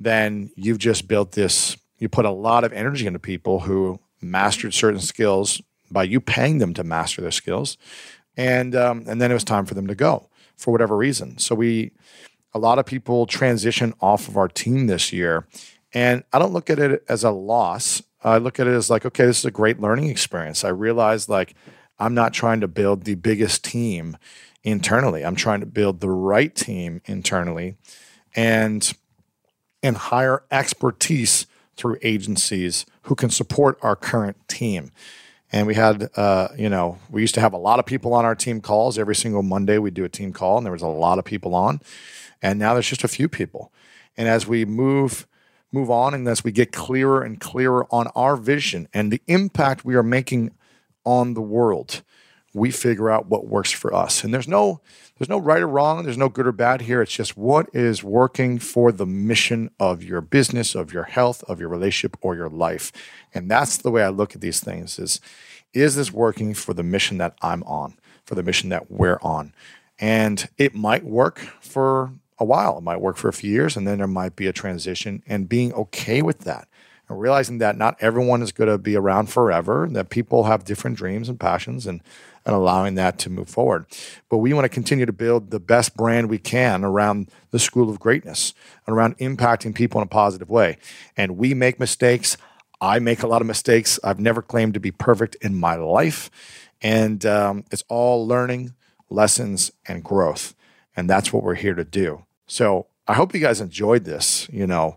[0.00, 1.76] then you've just built this.
[1.98, 5.60] You put a lot of energy into people who mastered certain skills
[5.90, 7.76] by you paying them to master their skills,
[8.38, 11.36] and um, and then it was time for them to go for whatever reason.
[11.36, 11.90] So we,
[12.54, 15.46] a lot of people transition off of our team this year,
[15.92, 18.02] and I don't look at it as a loss.
[18.24, 20.64] I look at it as like, okay, this is a great learning experience.
[20.64, 21.54] I realized like
[21.98, 24.16] I'm not trying to build the biggest team
[24.62, 25.24] internally.
[25.24, 27.76] I'm trying to build the right team internally
[28.34, 28.92] and
[29.82, 31.46] and hire expertise
[31.76, 34.92] through agencies who can support our current team.
[35.52, 38.24] And we had, uh, you know, we used to have a lot of people on
[38.24, 39.78] our team calls every single Monday.
[39.78, 41.80] We'd do a team call, and there was a lot of people on.
[42.42, 43.72] And now there's just a few people.
[44.16, 45.26] And as we move
[45.72, 49.84] move on, and as we get clearer and clearer on our vision and the impact
[49.84, 50.50] we are making
[51.04, 52.02] on the world,
[52.52, 54.24] we figure out what works for us.
[54.24, 54.80] And there's no
[55.18, 57.02] there's no right or wrong, there's no good or bad here.
[57.02, 61.60] It's just what is working for the mission of your business, of your health, of
[61.60, 62.90] your relationship or your life.
[63.34, 65.20] And that's the way I look at these things is
[65.72, 69.54] is this working for the mission that I'm on, for the mission that we're on?
[69.98, 72.78] And it might work for a while.
[72.78, 75.48] It might work for a few years and then there might be a transition and
[75.48, 76.66] being okay with that
[77.08, 80.96] and realizing that not everyone is going to be around forever, that people have different
[80.96, 82.00] dreams and passions, and,
[82.46, 83.86] and allowing that to move forward.
[84.28, 87.90] But we want to continue to build the best brand we can around the school
[87.90, 88.54] of greatness
[88.86, 90.78] and around impacting people in a positive way.
[91.16, 92.36] And we make mistakes.
[92.80, 93.98] I make a lot of mistakes.
[94.02, 96.30] I've never claimed to be perfect in my life.
[96.80, 98.74] And um, it's all learning,
[99.10, 100.54] lessons, and growth.
[100.96, 102.24] And that's what we're here to do.
[102.46, 104.48] So I hope you guys enjoyed this.
[104.50, 104.96] You know,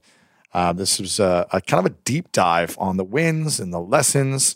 [0.54, 3.80] uh, this was a, a, kind of a deep dive on the wins and the
[3.80, 4.56] lessons.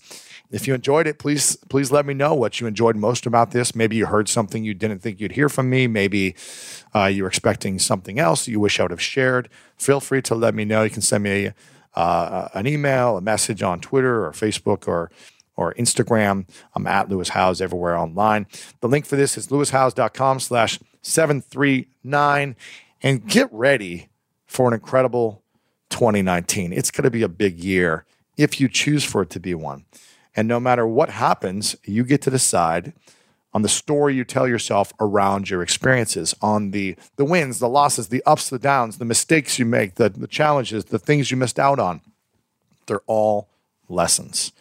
[0.49, 3.75] If you enjoyed it, please please let me know what you enjoyed most about this.
[3.75, 5.87] Maybe you heard something you didn't think you'd hear from me.
[5.87, 6.35] Maybe
[6.95, 9.49] uh, you were expecting something else you wish I would have shared.
[9.77, 10.83] Feel free to let me know.
[10.83, 11.51] You can send me
[11.95, 15.11] uh, an email, a message on Twitter or Facebook or
[15.57, 16.47] or Instagram.
[16.75, 18.45] I'm at Lewis Howes everywhere online.
[18.79, 22.55] The link for this is lewishowes.com slash 739.
[23.03, 24.09] And get ready
[24.45, 25.43] for an incredible
[25.89, 26.73] 2019.
[26.73, 28.05] It's going to be a big year
[28.37, 29.85] if you choose for it to be one.
[30.37, 32.93] And no matter what happens, you get to decide
[33.53, 38.09] on the story you tell yourself around your experiences, on the the wins, the losses,
[38.09, 41.57] the ups, the downs, the mistakes you make, the, the challenges, the things you missed
[41.57, 42.01] out on.
[42.85, 43.49] They're all
[43.89, 44.51] lessons.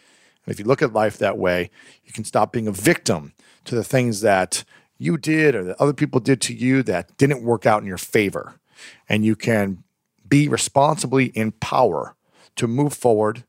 [0.45, 1.69] And if you look at life that way,
[2.03, 3.33] you can stop being a victim
[3.65, 4.63] to the things that
[4.97, 7.99] you did or that other people did to you that didn't work out in your
[7.99, 8.55] favor.
[9.07, 9.83] And you can
[10.27, 12.15] be responsibly in power
[12.55, 13.43] to move forward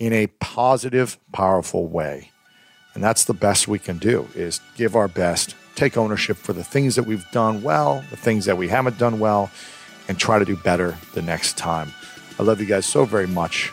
[0.00, 2.32] in a positive, powerful way.
[2.94, 6.64] And that's the best we can do is give our best, take ownership for the
[6.64, 9.50] things that we've done well, the things that we haven't done well,
[10.08, 11.92] and try to do better the next time.
[12.38, 13.70] I love you guys so very much.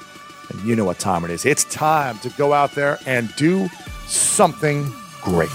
[0.49, 1.45] And you know what time it is.
[1.45, 3.69] It's time to go out there and do
[4.05, 5.49] something great.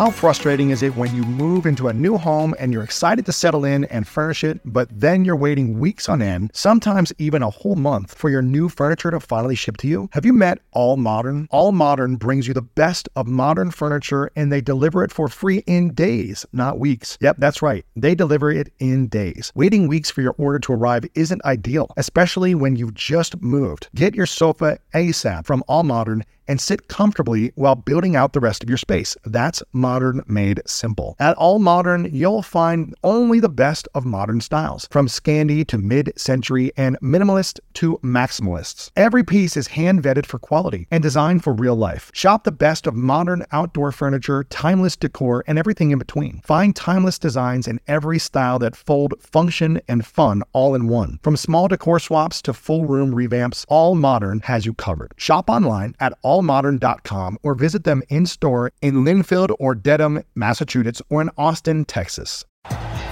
[0.00, 3.32] How frustrating is it when you move into a new home and you're excited to
[3.32, 7.50] settle in and furnish it, but then you're waiting weeks on end, sometimes even a
[7.50, 10.08] whole month, for your new furniture to finally ship to you?
[10.12, 11.48] Have you met All Modern?
[11.50, 15.58] All Modern brings you the best of modern furniture and they deliver it for free
[15.66, 17.18] in days, not weeks.
[17.20, 17.84] Yep, that's right.
[17.94, 19.52] They deliver it in days.
[19.54, 23.90] Waiting weeks for your order to arrive isn't ideal, especially when you've just moved.
[23.94, 28.64] Get your sofa ASAP from All Modern and sit comfortably while building out the rest
[28.64, 29.16] of your space.
[29.24, 31.14] That's modern made simple.
[31.20, 36.12] At All Modern, you'll find only the best of modern styles, from Scandi to mid
[36.18, 38.90] century and minimalist to maximalists.
[38.96, 42.10] Every piece is hand vetted for quality and designed for real life.
[42.12, 46.40] Shop the best of modern outdoor furniture, timeless decor, and everything in between.
[46.44, 51.20] Find timeless designs in every style that fold function and fun all in one.
[51.22, 55.14] From small decor swaps to full room revamps, All Modern has you covered.
[55.16, 61.02] Shop online at all allmodern.com or visit them in store in Lynnfield or Dedham, Massachusetts,
[61.08, 62.44] or in Austin, Texas.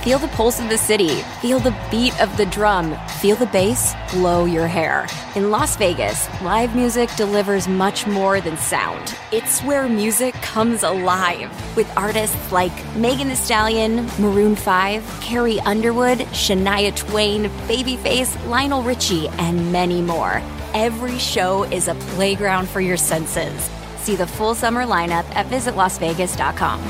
[0.02, 1.22] Feel the pulse of the city.
[1.42, 2.96] Feel the beat of the drum.
[3.20, 5.06] Feel the bass blow your hair.
[5.34, 9.14] In Las Vegas, live music delivers much more than sound.
[9.32, 16.18] It's where music comes alive with artists like Megan Thee Stallion, Maroon 5, Carrie Underwood,
[16.28, 20.42] Shania Twain, Babyface, Lionel Richie, and many more.
[20.74, 23.70] Every show is a playground for your senses.
[23.96, 26.82] See the full summer lineup at visitlasvegas.com.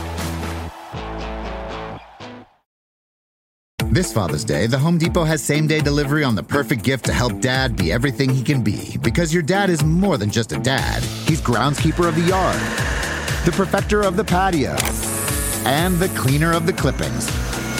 [3.90, 7.12] This Father's Day, the Home Depot has same day delivery on the perfect gift to
[7.12, 8.96] help dad be everything he can be.
[9.02, 12.60] Because your dad is more than just a dad, he's groundskeeper of the yard,
[13.44, 14.76] the perfecter of the patio,
[15.64, 17.47] and the cleaner of the clippings.